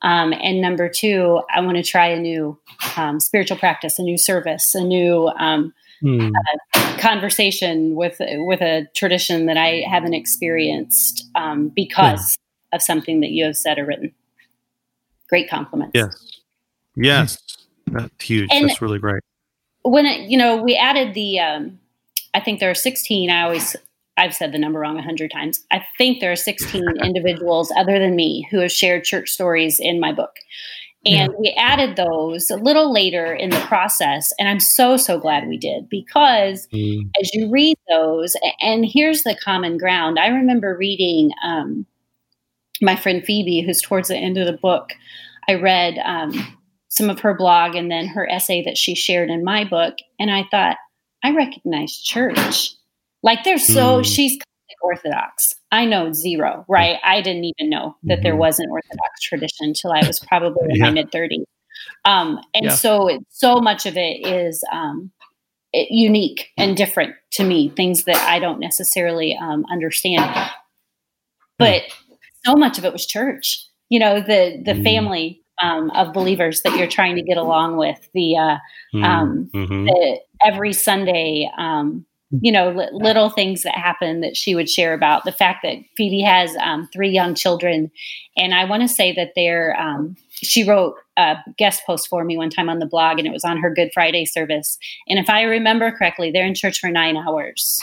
um, 0.03 0.33
and 0.33 0.61
number 0.61 0.89
two, 0.89 1.43
I 1.55 1.61
want 1.61 1.77
to 1.77 1.83
try 1.83 2.09
a 2.09 2.19
new 2.19 2.59
um, 2.97 3.21
spiritual 3.21 3.59
practice, 3.59 3.99
a 3.99 4.03
new 4.03 4.17
service, 4.17 4.75
a 4.75 4.83
new 4.83 5.29
hmm. 6.01 6.31
uh, 6.35 6.97
conversation 6.99 7.95
with 7.95 8.17
with 8.21 8.61
a 8.61 8.87
tradition 8.95 9.47
that 9.47 9.57
I 9.57 9.85
haven't 9.89 10.15
experienced 10.15 11.29
um, 11.35 11.69
because 11.69 12.37
yeah. 12.73 12.77
of 12.77 12.83
something 12.83 13.21
that 13.21 13.31
you 13.31 13.45
have 13.45 13.57
said 13.57 13.79
or 13.79 13.87
written. 13.87 14.13
Great 15.29 15.49
compliment. 15.49 15.93
Yes, 15.95 16.41
yes, 16.97 17.39
that's 17.87 18.23
huge. 18.23 18.49
And 18.53 18.69
that's 18.69 18.83
really 18.83 18.99
great. 18.99 19.23
When 19.83 20.07
it, 20.07 20.29
you 20.29 20.37
know 20.37 20.63
we 20.63 20.77
added 20.77 21.15
the, 21.15 21.41
um, 21.41 21.79
I 22.35 22.41
think 22.41 22.61
there 22.61 22.71
are 22.71 22.75
sixteen. 22.75 23.31
I 23.31 23.43
always 23.43 23.77
I've 24.21 24.35
said 24.35 24.53
the 24.53 24.59
number 24.59 24.81
wrong 24.81 24.99
a 24.99 25.03
hundred 25.03 25.31
times. 25.31 25.65
I 25.71 25.85
think 25.97 26.21
there 26.21 26.31
are 26.31 26.37
16 26.37 26.85
individuals 27.03 27.73
other 27.75 27.99
than 27.99 28.15
me 28.15 28.47
who 28.51 28.59
have 28.59 28.71
shared 28.71 29.05
church 29.05 29.31
stories 29.31 29.81
in 29.81 29.99
my 29.99 30.13
book. 30.13 30.37
And 31.07 31.33
yeah. 31.33 31.39
we 31.39 31.55
added 31.57 31.97
those 31.97 32.51
a 32.51 32.57
little 32.57 32.93
later 32.93 33.33
in 33.33 33.49
the 33.49 33.61
process. 33.61 34.33
And 34.39 34.49
I'm 34.49 34.61
so, 34.61 34.99
so 34.99 35.19
glad 35.19 35.49
we 35.49 35.57
did 35.57 35.89
because 35.89 36.69
mm. 36.75 37.09
as 37.21 37.33
you 37.33 37.51
read 37.51 37.79
those, 37.89 38.37
and 38.61 38.85
here's 38.87 39.23
the 39.23 39.37
common 39.43 39.79
ground. 39.79 40.19
I 40.19 40.29
remember 40.29 40.77
reading 40.77 41.31
um, 41.43 41.87
my 42.83 42.97
friend 42.97 43.25
Phoebe, 43.25 43.63
who's 43.63 43.81
towards 43.81 44.09
the 44.09 44.17
end 44.17 44.37
of 44.37 44.47
the 44.47 44.59
book. 44.59 44.93
I 45.49 45.55
read 45.55 45.99
um, 46.05 46.33
some 46.89 47.09
of 47.09 47.21
her 47.21 47.35
blog 47.35 47.75
and 47.77 47.91
then 47.91 48.07
her 48.09 48.29
essay 48.29 48.63
that 48.65 48.77
she 48.77 48.95
shared 48.95 49.31
in 49.31 49.43
my 49.43 49.65
book. 49.65 49.95
And 50.19 50.31
I 50.31 50.45
thought, 50.51 50.77
I 51.25 51.35
recognize 51.35 51.97
church. 51.97 52.75
Like 53.23 53.45
they're 53.45 53.59
so 53.59 54.01
mm. 54.01 54.05
she's 54.05 54.39
Orthodox. 54.81 55.55
I 55.71 55.85
know 55.85 56.13
zero, 56.13 56.65
right? 56.69 56.99
I 57.05 57.21
didn't 57.21 57.45
even 57.45 57.71
know 57.71 57.97
that 58.05 58.17
mm-hmm. 58.17 58.23
there 58.23 58.37
was 58.37 58.59
an 58.59 58.67
Orthodox 58.71 59.21
tradition 59.23 59.67
until 59.67 59.93
I 59.93 60.07
was 60.07 60.19
probably 60.21 60.67
in 60.71 60.81
my 60.81 60.91
mid 60.91 61.11
30s. 61.11 61.45
Um, 62.05 62.41
and 62.55 62.67
yeah. 62.67 62.75
so 62.75 63.09
it, 63.09 63.21
so 63.31 63.61
much 63.61 63.87
of 63.87 63.97
it 63.97 64.27
is 64.27 64.65
um, 64.73 65.11
it, 65.73 65.89
unique 65.91 66.49
and 66.57 66.77
different 66.77 67.15
to 67.33 67.45
me, 67.45 67.69
things 67.71 68.05
that 68.05 68.17
I 68.17 68.39
don't 68.39 68.61
necessarily 68.61 69.37
um, 69.41 69.65
understand. 69.71 70.51
But 71.59 71.83
so 72.45 72.55
much 72.55 72.79
of 72.79 72.85
it 72.85 72.93
was 72.93 73.07
church. 73.07 73.67
You 73.89 73.99
know, 73.99 74.21
the 74.21 74.63
the 74.65 74.73
mm. 74.73 74.85
family 74.85 75.43
um, 75.61 75.91
of 75.91 76.13
believers 76.13 76.63
that 76.63 76.77
you're 76.77 76.89
trying 76.89 77.17
to 77.17 77.23
get 77.23 77.37
along 77.37 77.77
with. 77.77 78.09
The, 78.15 78.37
uh, 78.37 78.57
mm. 78.95 79.51
mm-hmm. 79.51 79.85
the 79.85 80.21
every 80.45 80.73
Sunday 80.73 81.51
um, 81.59 82.07
you 82.31 82.53
know, 82.53 82.71
li- 82.71 82.89
little 82.93 83.29
things 83.29 83.63
that 83.63 83.75
happen 83.75 84.21
that 84.21 84.37
she 84.37 84.55
would 84.55 84.69
share 84.69 84.95
about 84.95 85.25
the 85.25 85.33
fact 85.33 85.61
that 85.65 85.79
Phoebe 85.97 86.23
has 86.23 86.55
um, 86.57 86.89
three 86.93 87.11
young 87.11 87.35
children. 87.35 87.91
And 88.37 88.55
I 88.55 88.65
want 88.65 88.83
to 88.83 88.89
say 88.89 89.13
that 89.15 89.33
they're, 89.35 89.79
um, 89.81 90.17
she 90.35 90.63
wrote 90.63 90.95
a 91.17 91.37
guest 91.59 91.83
post 91.85 92.09
for 92.09 92.25
me 92.25 92.37
one 92.37 92.51
time 92.51 92.69
on 92.69 92.79
the 92.79 92.87
blog 92.87 93.19
and 93.19 93.27
it 93.27 93.33
was 93.33 93.45
on 93.45 93.59
her 93.59 93.75
Good 93.75 93.91
Friday 93.93 94.25
service. 94.25 94.79
And 95.09 95.19
if 95.19 95.29
I 95.29 95.43
remember 95.43 95.91
correctly, 95.91 96.31
they're 96.31 96.47
in 96.47 96.55
church 96.55 96.79
for 96.79 96.91
nine 96.91 97.17
hours. 97.17 97.81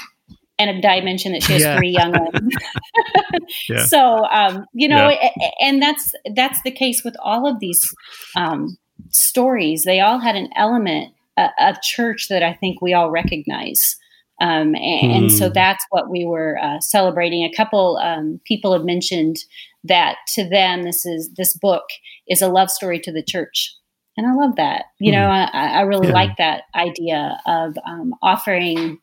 And 0.59 0.83
I 0.85 1.01
mentioned 1.01 1.35
that 1.35 1.43
she 1.43 1.53
has 1.53 1.61
yeah. 1.61 1.77
three 1.77 1.89
young 1.89 2.13
ones. 2.13 2.55
yeah. 3.69 3.85
So, 3.85 4.25
um, 4.25 4.65
you 4.73 4.87
know, 4.87 5.09
yeah. 5.09 5.29
and 5.59 5.81
that's, 5.81 6.13
that's 6.33 6.61
the 6.63 6.71
case 6.71 7.03
with 7.03 7.15
all 7.21 7.45
of 7.47 7.59
these 7.59 7.93
um, 8.35 8.77
stories. 9.09 9.83
They 9.83 9.99
all 9.99 10.19
had 10.19 10.35
an 10.35 10.49
element 10.55 11.13
uh, 11.35 11.49
of 11.59 11.81
church 11.81 12.29
that 12.29 12.41
I 12.41 12.53
think 12.53 12.81
we 12.81 12.93
all 12.93 13.11
recognize. 13.11 13.97
Um, 14.39 14.75
and, 14.75 15.11
and, 15.11 15.31
so 15.31 15.47
hmm. 15.47 15.53
that's 15.53 15.83
what 15.89 16.09
we 16.11 16.25
were 16.25 16.59
uh, 16.61 16.79
celebrating. 16.79 17.43
A 17.43 17.53
couple 17.55 17.97
um, 17.97 18.39
people 18.45 18.71
have 18.73 18.85
mentioned 18.85 19.37
that 19.83 20.17
to 20.35 20.47
them, 20.47 20.83
this 20.83 21.05
is 21.05 21.33
this 21.33 21.57
book 21.57 21.83
is 22.27 22.41
a 22.41 22.47
love 22.47 22.69
story 22.69 22.99
to 22.99 23.11
the 23.11 23.23
church, 23.23 23.73
and 24.15 24.27
I 24.27 24.33
love 24.33 24.55
that. 24.57 24.85
You 24.99 25.11
know, 25.11 25.25
hmm. 25.25 25.57
I, 25.57 25.79
I 25.79 25.81
really 25.81 26.09
yeah. 26.09 26.13
like 26.13 26.37
that 26.37 26.63
idea 26.75 27.39
of 27.47 27.77
um, 27.85 28.13
offering 28.21 28.99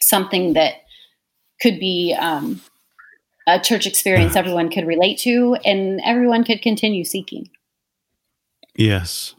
something 0.00 0.54
that 0.54 0.74
could 1.60 1.78
be 1.78 2.16
um, 2.18 2.60
a 3.46 3.60
church 3.60 3.86
experience 3.86 4.36
everyone 4.36 4.70
could 4.70 4.86
relate 4.86 5.18
to, 5.18 5.56
and 5.64 6.00
everyone 6.04 6.44
could 6.44 6.62
continue 6.62 7.04
seeking. 7.04 7.50
Yes. 8.76 9.34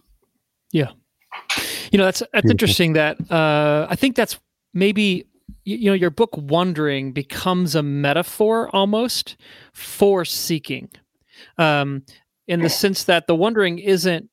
Yeah. 0.71 0.91
You 1.91 1.97
know, 1.97 2.05
that's 2.05 2.23
that's 2.33 2.49
interesting. 2.49 2.93
That 2.93 3.19
uh, 3.31 3.87
I 3.89 3.95
think 3.95 4.15
that's 4.15 4.39
maybe 4.75 5.25
you 5.63 5.89
know 5.89 5.93
your 5.93 6.11
book 6.11 6.29
wandering 6.37 7.11
becomes 7.11 7.73
a 7.73 7.81
metaphor 7.81 8.69
almost 8.75 9.37
for 9.73 10.23
seeking 10.23 10.89
um, 11.57 12.03
in 12.47 12.61
the 12.61 12.69
sense 12.69 13.05
that 13.05 13.25
the 13.25 13.35
wondering 13.35 13.79
isn't 13.79 14.29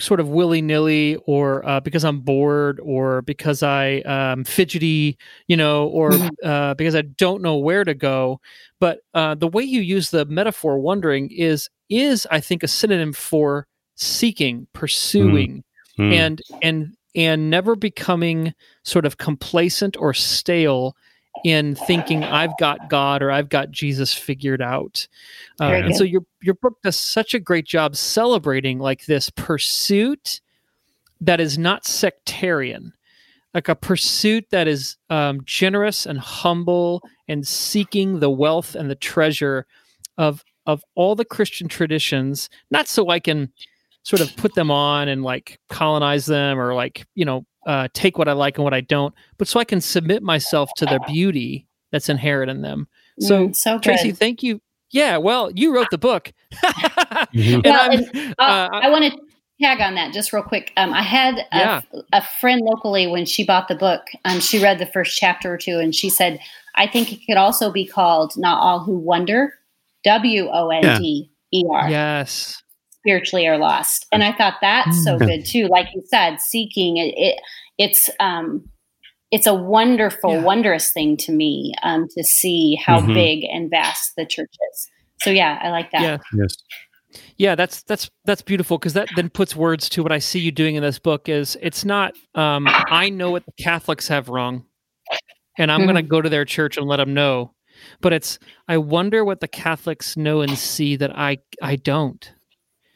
sort 0.00 0.20
of 0.20 0.28
willy-nilly 0.28 1.16
or 1.26 1.66
uh, 1.68 1.80
because 1.80 2.04
i'm 2.04 2.20
bored 2.20 2.80
or 2.82 3.22
because 3.22 3.62
i 3.62 4.00
um, 4.00 4.44
fidgety 4.44 5.16
you 5.46 5.56
know 5.56 5.86
or 5.88 6.10
mm-hmm. 6.10 6.48
uh, 6.48 6.74
because 6.74 6.94
i 6.94 7.02
don't 7.02 7.42
know 7.42 7.56
where 7.56 7.84
to 7.84 7.94
go 7.94 8.40
but 8.80 9.00
uh, 9.14 9.34
the 9.34 9.48
way 9.48 9.62
you 9.62 9.80
use 9.80 10.10
the 10.10 10.24
metaphor 10.26 10.78
wondering 10.78 11.30
is 11.30 11.68
is 11.88 12.26
i 12.30 12.40
think 12.40 12.62
a 12.62 12.68
synonym 12.68 13.12
for 13.12 13.66
seeking 13.96 14.66
pursuing 14.72 15.62
mm. 15.98 16.12
and 16.12 16.42
and 16.62 16.94
and 17.14 17.50
never 17.50 17.74
becoming 17.76 18.54
sort 18.82 19.06
of 19.06 19.16
complacent 19.16 19.96
or 19.96 20.14
stale 20.14 20.96
in 21.44 21.74
thinking 21.74 22.24
I've 22.24 22.56
got 22.58 22.90
God 22.90 23.22
or 23.22 23.30
I've 23.30 23.48
got 23.48 23.70
Jesus 23.70 24.12
figured 24.12 24.60
out. 24.62 25.06
Uh, 25.60 25.64
and 25.64 25.96
so 25.96 26.04
your 26.04 26.22
your 26.42 26.54
book 26.54 26.78
does 26.82 26.96
such 26.96 27.34
a 27.34 27.40
great 27.40 27.66
job 27.66 27.96
celebrating 27.96 28.78
like 28.78 29.06
this 29.06 29.30
pursuit 29.30 30.40
that 31.20 31.40
is 31.40 31.58
not 31.58 31.84
sectarian, 31.84 32.92
like 33.54 33.68
a 33.68 33.74
pursuit 33.74 34.46
that 34.50 34.68
is 34.68 34.96
um, 35.10 35.40
generous 35.44 36.06
and 36.06 36.18
humble 36.18 37.02
and 37.26 37.46
seeking 37.46 38.20
the 38.20 38.30
wealth 38.30 38.74
and 38.74 38.90
the 38.90 38.94
treasure 38.96 39.66
of 40.16 40.44
of 40.66 40.84
all 40.94 41.14
the 41.14 41.24
Christian 41.24 41.66
traditions, 41.66 42.50
not 42.70 42.88
so 42.88 43.08
I 43.08 43.20
can 43.20 43.52
sort 44.08 44.22
of 44.22 44.34
put 44.36 44.54
them 44.54 44.70
on 44.70 45.06
and 45.06 45.22
like 45.22 45.60
colonize 45.68 46.24
them 46.24 46.58
or 46.58 46.72
like 46.72 47.06
you 47.14 47.26
know 47.26 47.44
uh, 47.66 47.88
take 47.92 48.16
what 48.16 48.26
I 48.26 48.32
like 48.32 48.56
and 48.56 48.64
what 48.64 48.72
I 48.72 48.80
don't, 48.80 49.14
but 49.36 49.46
so 49.46 49.60
I 49.60 49.64
can 49.64 49.82
submit 49.82 50.22
myself 50.22 50.70
to 50.78 50.86
the 50.86 50.98
beauty 51.06 51.66
that's 51.92 52.08
inherent 52.08 52.50
in 52.50 52.62
them. 52.62 52.88
So, 53.20 53.48
mm, 53.48 53.56
so 53.56 53.78
Tracy, 53.78 54.12
thank 54.12 54.42
you. 54.42 54.62
Yeah, 54.90 55.18
well, 55.18 55.50
you 55.50 55.74
wrote 55.74 55.88
the 55.90 55.98
book. 55.98 56.32
mm-hmm. 56.54 57.60
well, 57.64 57.90
and, 57.90 58.34
uh, 58.38 58.42
uh, 58.42 58.68
I 58.72 58.88
want 58.88 59.12
to 59.12 59.20
tag 59.60 59.82
on 59.82 59.96
that 59.96 60.14
just 60.14 60.32
real 60.32 60.42
quick. 60.42 60.72
Um, 60.78 60.94
I 60.94 61.02
had 61.02 61.40
a, 61.52 61.58
yeah. 61.58 61.80
a, 62.14 62.22
friend 62.40 62.62
locally 62.62 63.06
when 63.06 63.26
she 63.26 63.44
bought 63.44 63.68
the 63.68 63.74
book. 63.74 64.00
Um, 64.24 64.40
she 64.40 64.62
read 64.62 64.78
the 64.78 64.86
first 64.86 65.18
chapter 65.18 65.52
or 65.52 65.58
two, 65.58 65.78
and 65.78 65.94
she 65.94 66.08
said, 66.08 66.40
"I 66.76 66.86
think 66.86 67.12
it 67.12 67.20
could 67.26 67.36
also 67.36 67.70
be 67.70 67.84
called 67.86 68.32
Not 68.38 68.62
All 68.62 68.80
Who 68.80 68.96
Wonder." 68.96 69.52
W 70.04 70.48
O 70.50 70.70
N 70.70 71.02
D 71.02 71.30
E 71.52 71.64
R. 71.70 71.90
Yes 71.90 72.62
spiritually 73.08 73.46
are 73.46 73.58
lost. 73.58 74.06
And 74.12 74.22
I 74.22 74.32
thought 74.32 74.54
that's 74.60 75.02
so 75.02 75.16
mm. 75.16 75.26
good 75.26 75.46
too. 75.46 75.66
Like 75.68 75.88
you 75.94 76.02
said, 76.06 76.40
seeking 76.40 76.98
it, 76.98 77.14
it 77.16 77.40
it's 77.78 78.10
um 78.20 78.68
it's 79.30 79.46
a 79.46 79.54
wonderful, 79.54 80.32
yeah. 80.32 80.42
wondrous 80.42 80.90
thing 80.90 81.16
to 81.18 81.32
me 81.32 81.74
um, 81.82 82.08
to 82.16 82.24
see 82.24 82.76
how 82.76 83.00
mm-hmm. 83.00 83.12
big 83.12 83.44
and 83.44 83.68
vast 83.68 84.12
the 84.16 84.24
church 84.24 84.54
is. 84.72 84.88
So 85.20 85.30
yeah, 85.30 85.58
I 85.62 85.70
like 85.70 85.90
that. 85.92 86.00
Yeah. 86.02 86.18
Yes. 86.34 86.56
Yeah, 87.36 87.54
that's 87.54 87.82
that's 87.84 88.10
that's 88.26 88.42
beautiful 88.42 88.78
because 88.78 88.92
that 88.92 89.08
then 89.16 89.30
puts 89.30 89.56
words 89.56 89.88
to 89.90 90.02
what 90.02 90.12
I 90.12 90.18
see 90.18 90.40
you 90.40 90.52
doing 90.52 90.76
in 90.76 90.82
this 90.82 90.98
book. 90.98 91.28
Is 91.28 91.56
it's 91.62 91.84
not 91.84 92.14
um, 92.34 92.66
I 92.68 93.08
know 93.08 93.30
what 93.30 93.44
the 93.46 93.52
Catholics 93.62 94.08
have 94.08 94.28
wrong, 94.28 94.64
and 95.56 95.72
I'm 95.72 95.80
mm-hmm. 95.80 95.90
going 95.90 96.04
to 96.04 96.08
go 96.08 96.20
to 96.20 96.28
their 96.28 96.44
church 96.44 96.76
and 96.76 96.86
let 96.86 96.98
them 96.98 97.14
know. 97.14 97.54
but 98.00 98.12
it's 98.12 98.38
I 98.68 98.76
wonder 98.76 99.24
what 99.24 99.40
the 99.40 99.48
Catholics 99.48 100.16
know 100.16 100.42
and 100.42 100.56
see 100.56 100.96
that 100.96 101.16
I 101.16 101.38
I 101.62 101.76
don't. 101.76 102.30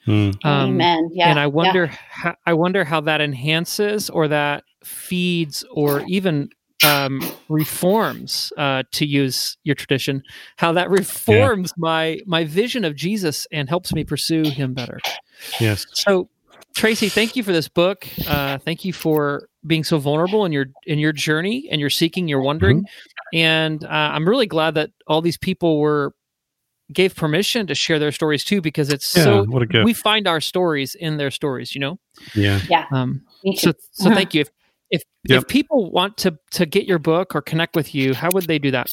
Mm. 0.06 0.44
Um, 0.44 0.70
Amen. 0.70 1.10
Yeah. 1.12 1.30
and 1.30 1.38
I 1.38 1.46
wonder, 1.46 1.84
yeah. 1.84 1.96
how, 2.10 2.36
I 2.46 2.54
wonder 2.54 2.84
how 2.84 3.00
that 3.02 3.20
enhances 3.20 4.10
or 4.10 4.28
that 4.28 4.64
feeds 4.82 5.64
or 5.70 6.02
even 6.08 6.50
um, 6.84 7.20
reforms, 7.48 8.52
uh, 8.56 8.82
to 8.92 9.06
use 9.06 9.56
your 9.64 9.74
tradition, 9.74 10.22
how 10.56 10.72
that 10.72 10.90
reforms 10.90 11.72
my 11.76 12.20
my 12.26 12.44
vision 12.44 12.84
of 12.84 12.96
Jesus 12.96 13.46
and 13.52 13.68
helps 13.68 13.92
me 13.92 14.04
pursue 14.04 14.42
Him 14.42 14.74
better. 14.74 14.98
Yes. 15.60 15.86
So, 15.92 16.28
Tracy, 16.74 17.08
thank 17.08 17.36
you 17.36 17.42
for 17.42 17.52
this 17.52 17.68
book. 17.68 18.08
Uh, 18.26 18.58
thank 18.58 18.84
you 18.84 18.92
for 18.92 19.48
being 19.66 19.84
so 19.84 19.98
vulnerable 19.98 20.44
in 20.44 20.52
your 20.52 20.66
in 20.86 20.98
your 20.98 21.12
journey 21.12 21.68
and 21.70 21.80
you're 21.80 21.90
seeking, 21.90 22.26
you're 22.28 22.42
wondering, 22.42 22.84
and 23.32 23.84
uh, 23.84 23.88
I'm 23.88 24.28
really 24.28 24.46
glad 24.46 24.74
that 24.74 24.90
all 25.06 25.20
these 25.20 25.38
people 25.38 25.78
were 25.78 26.14
gave 26.92 27.14
permission 27.16 27.66
to 27.66 27.74
share 27.74 27.98
their 27.98 28.12
stories 28.12 28.44
too 28.44 28.60
because 28.60 28.88
it's 28.90 29.16
Yeah. 29.16 29.24
so 29.24 29.44
what 29.44 29.62
a 29.62 29.66
gift. 29.66 29.84
we 29.84 29.92
find 29.94 30.26
our 30.28 30.40
stories 30.40 30.94
in 30.94 31.16
their 31.16 31.30
stories 31.30 31.74
you 31.74 31.80
know 31.80 31.98
yeah. 32.34 32.60
um 32.92 33.22
so 33.56 33.72
so 33.92 34.10
thank 34.14 34.34
you 34.34 34.42
if 34.42 34.50
if, 34.90 35.02
Yep. 35.28 35.42
if 35.42 35.48
people 35.48 35.90
want 35.90 36.16
to 36.18 36.36
to 36.52 36.66
get 36.66 36.84
your 36.86 36.98
book 36.98 37.34
or 37.34 37.42
connect 37.42 37.74
with 37.76 37.94
you 37.94 38.14
how 38.14 38.28
would 38.32 38.46
they 38.46 38.58
do 38.58 38.70
that 38.72 38.92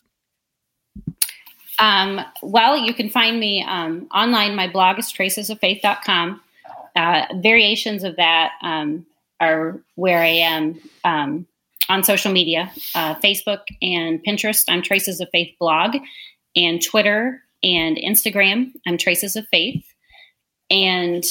Um, 1.80 2.20
well, 2.42 2.76
you 2.78 2.94
can 2.94 3.10
find 3.10 3.40
me 3.40 3.64
um, 3.64 4.08
online. 4.14 4.54
My 4.56 4.68
blog 4.68 5.00
is 5.00 5.06
tracesoffaith.com. 5.14 6.42
Uh, 6.96 7.26
variations 7.42 8.04
of 8.04 8.18
that 8.18 8.52
um, 8.62 9.06
are 9.40 9.80
where 9.96 10.20
I 10.22 10.28
am 10.28 10.78
um, 11.06 11.48
on 11.88 12.04
social 12.04 12.34
media 12.34 12.70
uh, 12.96 13.16
Facebook 13.16 13.62
and 13.82 14.22
Pinterest. 14.26 14.64
I'm 14.68 14.82
Traces 14.82 15.22
of 15.22 15.30
Faith 15.32 15.56
blog, 15.58 15.96
and 16.56 16.84
Twitter 16.84 17.42
and 17.64 17.98
Instagram. 17.98 18.72
I'm 18.88 18.98
Traces 18.98 19.36
of 19.36 19.48
Faith. 19.50 19.84
And 20.72 21.24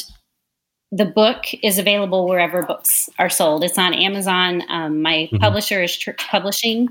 the 0.90 1.04
book 1.04 1.44
is 1.62 1.78
available 1.78 2.26
wherever 2.28 2.62
books 2.62 3.08
are 3.18 3.28
sold. 3.30 3.62
It's 3.64 3.78
on 3.78 3.92
Amazon. 3.94 4.62
Um, 4.68 5.02
my 5.02 5.28
Mhm. 5.32 5.40
publisher 5.40 5.82
is 5.82 5.96
Tr- 5.96 6.12
Publishing. 6.18 6.88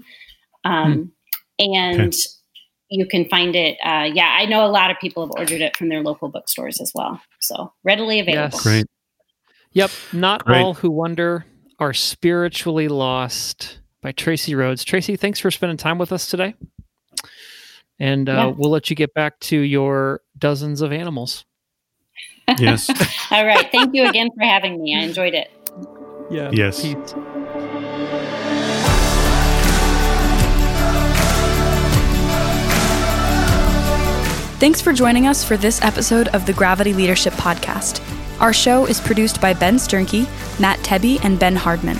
Um, 0.63 1.11
And 1.59 2.13
you 2.89 3.07
can 3.07 3.27
find 3.29 3.55
it. 3.55 3.77
Uh, 3.83 4.09
yeah, 4.13 4.35
I 4.39 4.45
know 4.45 4.63
a 4.63 4.69
lot 4.69 4.91
of 4.91 4.97
people 5.01 5.25
have 5.25 5.31
ordered 5.35 5.59
it 5.61 5.75
from 5.75 5.89
their 5.89 6.03
local 6.03 6.29
bookstores 6.29 6.79
as 6.79 6.91
well. 6.93 7.19
So 7.41 7.73
readily 7.83 8.19
available. 8.19 8.55
Yes. 8.55 8.61
Great. 8.63 8.85
yep 9.73 9.89
not 10.13 10.45
Great. 10.45 10.61
all 10.61 10.73
who 10.75 10.89
wonder 10.91 11.45
are 11.79 11.93
spiritually 11.93 12.87
lost 12.87 13.79
by 14.01 14.11
tracy 14.11 14.55
rhodes 14.55 14.83
tracy 14.83 15.15
thanks 15.17 15.39
for 15.39 15.51
spending 15.51 15.77
time 15.77 15.97
with 15.97 16.11
us 16.13 16.29
today 16.29 16.53
and 17.99 18.29
uh, 18.29 18.31
Yeah. 18.33 18.45
we'll 18.57 18.71
let 18.71 18.89
you 18.89 18.95
get 18.95 19.13
back 19.13 19.39
to 19.41 19.57
your 19.59 20.21
dozens 20.37 20.81
of 20.81 20.91
animals 20.91 21.45
Yes. 22.57 22.89
All 23.31 23.45
right. 23.45 23.69
Thank 23.71 23.93
you 23.93 24.07
again 24.07 24.29
for 24.33 24.43
having 24.45 24.81
me. 24.81 24.95
I 24.95 25.01
enjoyed 25.03 25.33
it. 25.33 25.49
yeah 26.31 26.49
Yes. 26.53 26.81
Pete. 26.81 26.97
Thanks 34.59 34.81
for 34.81 34.91
joining 34.91 35.27
us 35.27 35.43
for 35.43 35.55
this 35.55 35.79
episode 35.83 36.29
of 36.29 36.47
the 36.47 36.53
Gravity 36.53 36.91
Leadership 36.91 37.33
Podcast. 37.33 38.01
Our 38.41 38.51
show 38.53 38.85
is 38.87 38.99
produced 38.99 39.39
by 39.39 39.53
Ben 39.53 39.75
Sternke, 39.75 40.27
Matt 40.59 40.79
Tebbe, 40.79 41.23
and 41.23 41.39
Ben 41.39 41.55
Hardman. 41.55 41.97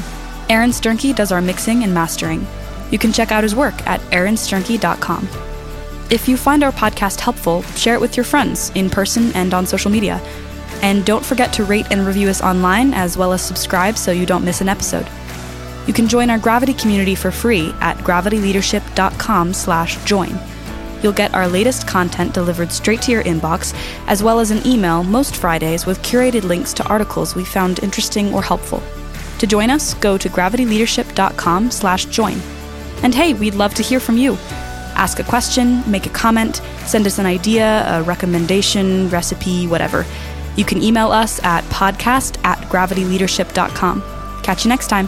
Aaron 0.50 0.72
Sternke 0.72 1.16
does 1.16 1.32
our 1.32 1.42
mixing 1.42 1.84
and 1.84 1.94
mastering. 1.94 2.48
You 2.90 2.98
can 2.98 3.14
check 3.14 3.32
out 3.32 3.44
his 3.44 3.54
work 3.54 3.76
at 3.86 4.00
aaronsternke.com. 4.12 5.28
If 6.10 6.30
you 6.30 6.38
find 6.38 6.64
our 6.64 6.72
podcast 6.72 7.20
helpful, 7.20 7.64
share 7.76 7.96
it 7.96 8.00
with 8.00 8.16
your 8.16 8.24
friends 8.24 8.72
in 8.76 8.90
person 8.90 9.34
and 9.36 9.54
on 9.54 9.68
social 9.68 9.92
media. 9.92 10.22
And 10.82 11.06
don't 11.06 11.26
forget 11.26 11.52
to 11.54 11.66
rate 11.66 11.88
and 11.92 12.08
review 12.08 12.30
us 12.30 12.42
online 12.42 12.94
as 12.94 13.18
well 13.18 13.34
as 13.34 13.42
subscribe 13.42 13.98
so 13.98 14.12
you 14.12 14.26
don't 14.26 14.46
miss 14.46 14.62
an 14.62 14.70
episode. 14.70 15.06
You 15.86 15.94
can 15.94 16.08
join 16.08 16.30
our 16.30 16.38
Gravity 16.38 16.74
community 16.74 17.14
for 17.14 17.30
free 17.30 17.74
at 17.82 17.98
gravityleadership.com/join. 17.98 20.40
You'll 21.04 21.14
get 21.14 21.34
our 21.34 21.48
latest 21.48 21.88
content 21.88 22.34
delivered 22.34 22.72
straight 22.72 23.02
to 23.04 23.12
your 23.12 23.24
inbox, 23.24 23.74
as 24.08 24.24
well 24.24 24.40
as 24.40 24.50
an 24.50 24.66
email 24.66 25.04
most 25.04 25.36
Fridays 25.36 25.86
with 25.86 26.02
curated 26.04 26.44
links 26.44 26.72
to 26.74 26.88
articles 26.88 27.36
we 27.36 27.44
found 27.44 27.84
interesting 27.84 28.34
or 28.34 28.42
helpful. 28.42 28.82
To 29.40 29.48
join 29.48 29.70
us, 29.70 29.94
go 29.96 30.18
to 30.18 30.30
gravityleadership.com/join. 30.30 32.42
And 33.04 33.14
hey, 33.14 33.34
we'd 33.34 33.56
love 33.56 33.74
to 33.76 33.84
hear 33.84 34.00
from 34.00 34.18
you. 34.18 34.38
Ask 34.98 35.20
a 35.20 35.24
question, 35.24 35.90
make 35.90 36.06
a 36.08 36.10
comment, 36.10 36.62
send 36.86 37.06
us 37.06 37.20
an 37.20 37.26
idea, 37.26 37.86
a 37.88 38.04
recommendation, 38.04 39.10
recipe, 39.10 39.68
whatever. 39.68 40.06
You 40.56 40.66
can 40.66 40.82
email 40.82 41.12
us 41.12 41.42
at 41.44 41.64
podcast 41.66 42.44
at 42.44 42.58
gravityleadership.com. 42.70 44.42
Catch 44.44 44.66
you 44.66 44.70
next 44.70 44.88
time. 44.88 45.08